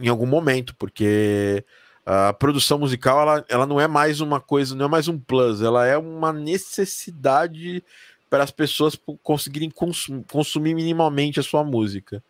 [0.00, 1.64] em algum momento, porque
[2.04, 5.60] a produção musical ela, ela não é mais uma coisa, não é mais um plus,
[5.60, 7.84] ela é uma necessidade
[8.30, 12.22] para as pessoas conseguirem consum, consumir minimamente a sua música.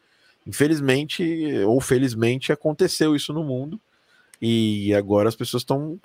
[0.47, 1.23] Infelizmente
[1.66, 3.81] ou felizmente aconteceu isso no mundo
[4.41, 6.01] e agora as pessoas estão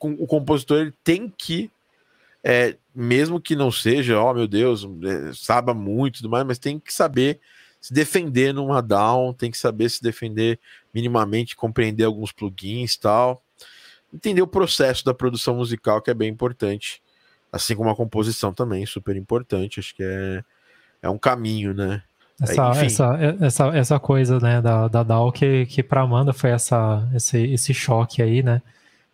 [0.00, 1.70] o compositor ele tem que
[2.44, 6.44] é, mesmo que não seja, ó oh, meu Deus, é, saiba muito e tudo mais,
[6.44, 7.38] mas tem que saber
[7.82, 10.60] se defender numa down, tem que saber se defender
[10.94, 13.42] minimamente, compreender alguns plugins tal.
[14.14, 17.02] Entender o processo da produção musical, que é bem importante.
[17.50, 19.80] Assim como a composição também, super importante.
[19.80, 20.44] Acho que é,
[21.02, 22.00] é um caminho, né?
[22.40, 27.08] Essa, essa, essa, essa coisa, né, da, da DAO que, que pra Amanda foi essa,
[27.14, 28.62] esse, esse choque aí, né?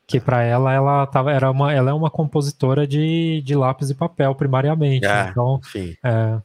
[0.06, 3.94] Que para ela, ela, tava, era uma, ela é uma compositora de, de lápis e
[3.94, 5.06] papel, primariamente.
[5.06, 5.96] É, então, enfim.
[6.02, 6.38] É,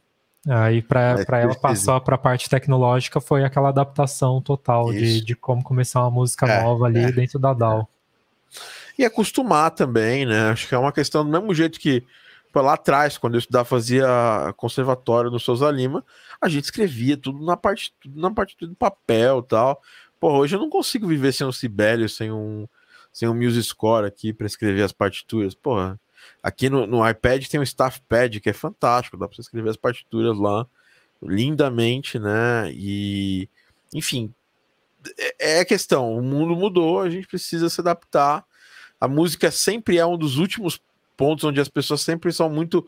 [0.48, 5.62] aí para ela passar para a parte tecnológica foi aquela adaptação total de, de como
[5.62, 7.88] começar uma música é, nova ali é, dentro da DAO.
[8.98, 10.50] E acostumar também, né?
[10.50, 12.04] Acho que é uma questão do mesmo jeito que
[12.54, 14.06] lá atrás, quando eu estudava, fazia
[14.56, 16.04] conservatório no Souza Lima,
[16.40, 19.82] a gente escrevia tudo na parte, tudo na parte do papel tal.
[20.20, 22.68] Pô, hoje eu não consigo viver sem um Sibélio, sem um,
[23.12, 25.54] sem um Music Score aqui para escrever as partituras.
[25.54, 25.98] Porra,
[26.42, 29.70] aqui no, no iPad tem um Staff Pad que é fantástico, dá para você escrever
[29.70, 30.66] as partituras lá
[31.22, 32.70] lindamente, né?
[32.72, 33.48] E,
[33.94, 34.32] enfim,
[35.38, 36.16] é, é questão.
[36.16, 38.44] O mundo mudou, a gente precisa se adaptar.
[39.00, 40.80] A música sempre é um dos últimos
[41.16, 42.86] pontos onde as pessoas sempre são muito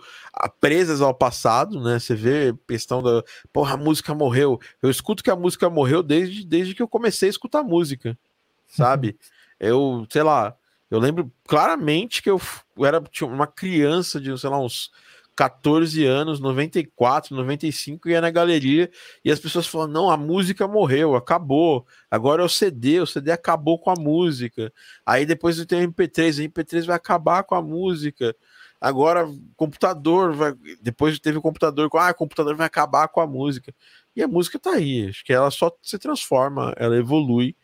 [0.60, 1.98] presas ao passado, né?
[1.98, 3.22] Você vê questão da,
[3.52, 4.60] porra, a música morreu.
[4.82, 8.18] Eu escuto que a música morreu desde, desde que eu comecei a escutar música,
[8.66, 9.16] sabe?
[9.60, 10.56] eu, sei lá,
[10.90, 12.40] eu lembro claramente que eu,
[12.78, 14.90] era uma criança de, sei lá, uns
[15.36, 18.90] 14 anos, 94, 95, ia na galeria
[19.22, 21.86] e as pessoas falam: não, a música morreu, acabou.
[22.10, 24.72] Agora é o CD, o CD acabou com a música.
[25.04, 28.34] Aí depois tem o MP3, o MP3 vai acabar com a música.
[28.80, 29.26] Agora,
[29.56, 30.54] computador, vai...
[30.82, 33.74] depois teve o computador, ah, o computador vai acabar com a música.
[34.14, 37.54] E a música tá aí, acho que ela só se transforma, ela evolui.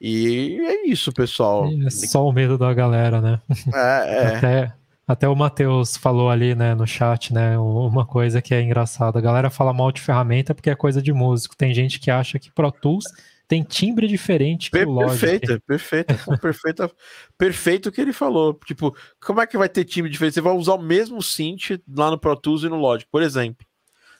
[0.00, 1.68] E é isso, pessoal.
[1.86, 3.40] É só o medo da galera, né?
[3.72, 4.36] É, é.
[4.36, 4.74] Até,
[5.06, 9.18] até o Matheus falou ali, né, no chat, né, uma coisa que é engraçada.
[9.18, 11.56] A galera fala mal de ferramenta porque é coisa de músico.
[11.56, 13.04] Tem gente que acha que Pro Tools
[13.46, 15.20] tem timbre diferente que o Logic.
[15.20, 16.90] Perfeita, perfeita, perfeita,
[17.36, 18.58] perfeito o que ele falou.
[18.64, 20.34] Tipo, como é que vai ter timbre diferente?
[20.34, 23.66] Você vai usar o mesmo synth lá no Pro Tools e no Logic, por exemplo.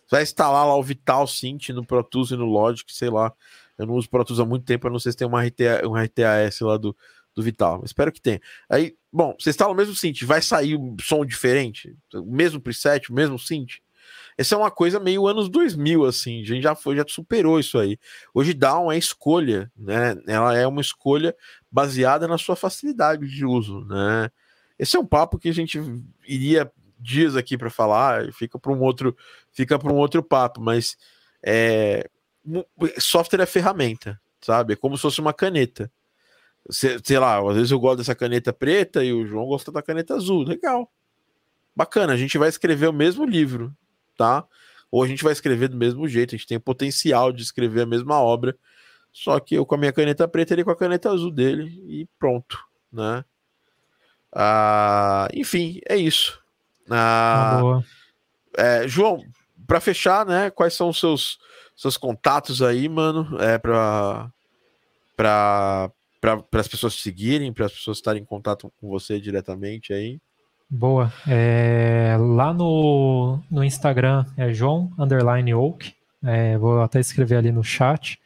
[0.06, 3.32] Você vai instalar lá o Vital Synth no Pro Tools e no Logic, sei lá.
[3.78, 5.86] Eu não uso Pro Tools há muito tempo, eu não sei se tem uma, RTA,
[5.86, 6.96] uma RTAS lá do,
[7.34, 7.82] do Vital.
[7.84, 8.40] Espero que tenha.
[8.68, 11.96] Aí, bom, você instala o mesmo synth, vai sair um som diferente?
[12.14, 13.80] O mesmo preset, o mesmo synth?
[14.36, 17.78] Essa é uma coisa meio anos 2000, assim, a gente já foi, já superou isso
[17.78, 17.98] aí.
[18.32, 20.16] Hoje Down é escolha, né?
[20.26, 21.34] Ela é uma escolha
[21.70, 24.30] baseada na sua facilidade de uso, né?
[24.78, 25.80] Esse é um papo que a gente
[26.26, 29.16] iria dias aqui para falar, fica para um outro,
[29.52, 30.96] fica para um outro papo, mas
[31.44, 32.08] é,
[32.98, 34.74] software é ferramenta, sabe?
[34.74, 35.90] É como se fosse uma caneta.
[36.70, 39.82] Sei, sei lá, às vezes eu gosto dessa caneta preta e o João gosta da
[39.82, 40.44] caneta azul.
[40.44, 40.90] Legal.
[41.76, 43.74] Bacana, a gente vai escrever o mesmo livro,
[44.16, 44.46] tá?
[44.90, 47.82] Ou a gente vai escrever do mesmo jeito, a gente tem o potencial de escrever
[47.82, 48.56] a mesma obra,
[49.12, 52.08] só que eu com a minha caneta preta, ele com a caneta azul dele e
[52.18, 52.58] pronto,
[52.92, 53.24] né?
[54.32, 56.40] Ah, enfim, é isso.
[56.88, 57.84] Ah, boa.
[58.56, 59.20] É, João,
[59.66, 60.50] para fechar, né?
[60.50, 61.38] Quais são os seus
[61.76, 64.30] seus contatos aí, mano, é para
[65.16, 65.90] para
[66.20, 70.18] para as pessoas seguirem, para as pessoas estarem em contato com você diretamente aí.
[70.70, 71.12] Boa.
[71.28, 75.94] É, lá no, no Instagram é João underline Oak.
[76.22, 78.18] É, vou até escrever ali no chat.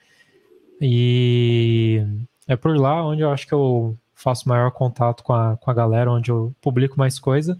[0.81, 2.01] E
[2.47, 5.75] é por lá onde eu acho que eu faço maior contato com a, com a
[5.75, 7.59] galera, onde eu publico mais coisa.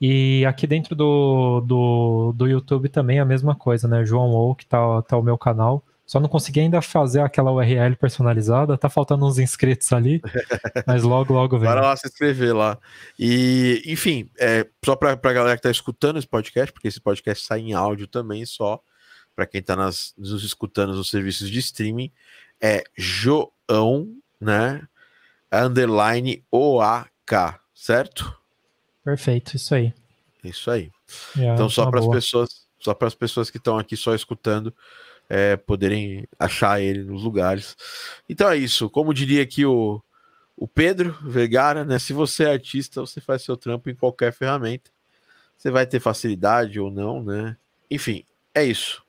[0.00, 4.04] E aqui dentro do, do, do YouTube também é a mesma coisa, né?
[4.04, 5.82] João Ou, que tá, tá o meu canal.
[6.06, 10.22] Só não consegui ainda fazer aquela URL personalizada, tá faltando uns inscritos ali,
[10.86, 11.68] mas logo, logo vem.
[11.68, 12.78] Bora lá se inscrever lá.
[13.18, 17.44] E, enfim, é, só pra, pra galera que tá escutando esse podcast, porque esse podcast
[17.44, 18.80] sai em áudio também só,
[19.34, 22.12] para quem tá nas, nos escutando nos serviços de streaming,
[22.62, 24.86] é João, né?
[25.52, 28.36] Underline OAK, certo?
[29.06, 29.94] Perfeito, isso aí.
[30.42, 30.90] Isso aí.
[31.38, 34.74] É, então, só para as pessoas, só para as pessoas que estão aqui só escutando,
[35.28, 37.76] é, poderem achar ele nos lugares.
[38.28, 38.90] Então é isso.
[38.90, 40.02] Como diria aqui o,
[40.56, 42.00] o Pedro Vergara, né?
[42.00, 44.90] Se você é artista, você faz seu trampo em qualquer ferramenta.
[45.56, 47.56] Você vai ter facilidade ou não, né?
[47.88, 49.04] Enfim, é isso.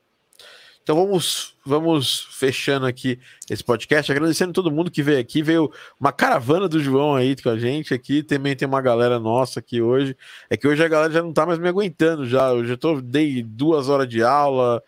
[0.88, 3.18] Então vamos, vamos fechando aqui
[3.50, 5.42] esse podcast, agradecendo todo mundo que veio aqui.
[5.42, 5.70] Veio
[6.00, 8.22] uma caravana do João aí com a gente aqui.
[8.22, 10.16] Também tem uma galera nossa aqui hoje.
[10.48, 12.48] É que hoje a galera já não tá mais me aguentando já.
[12.54, 14.82] Eu já tô, dei duas horas de aula,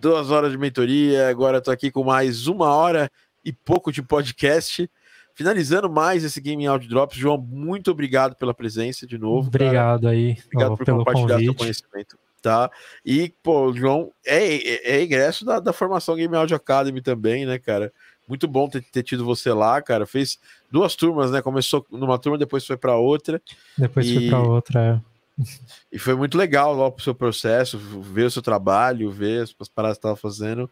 [0.00, 1.28] duas horas de mentoria.
[1.28, 3.10] Agora estou aqui com mais uma hora
[3.44, 4.88] e pouco de podcast.
[5.34, 9.48] Finalizando mais esse Game Audio Drops, João, muito obrigado pela presença de novo.
[9.48, 10.14] Obrigado cara.
[10.14, 10.38] aí.
[10.46, 11.44] Obrigado ó, por compartilhar convite.
[11.46, 12.70] seu conhecimento tá?
[13.04, 17.46] E, pô, o João é, é, é ingresso da, da, formação Game Audio Academy também,
[17.46, 17.92] né, cara?
[18.28, 20.06] Muito bom ter, ter, tido você lá, cara.
[20.06, 20.38] Fez
[20.70, 21.42] duas turmas, né?
[21.42, 23.42] Começou numa turma, depois foi para outra.
[23.76, 24.14] Depois e...
[24.14, 25.02] foi para outra,
[25.90, 29.68] E foi muito legal lá pro seu processo, ver o seu trabalho, ver as, as
[29.68, 30.70] paradas que você estava fazendo.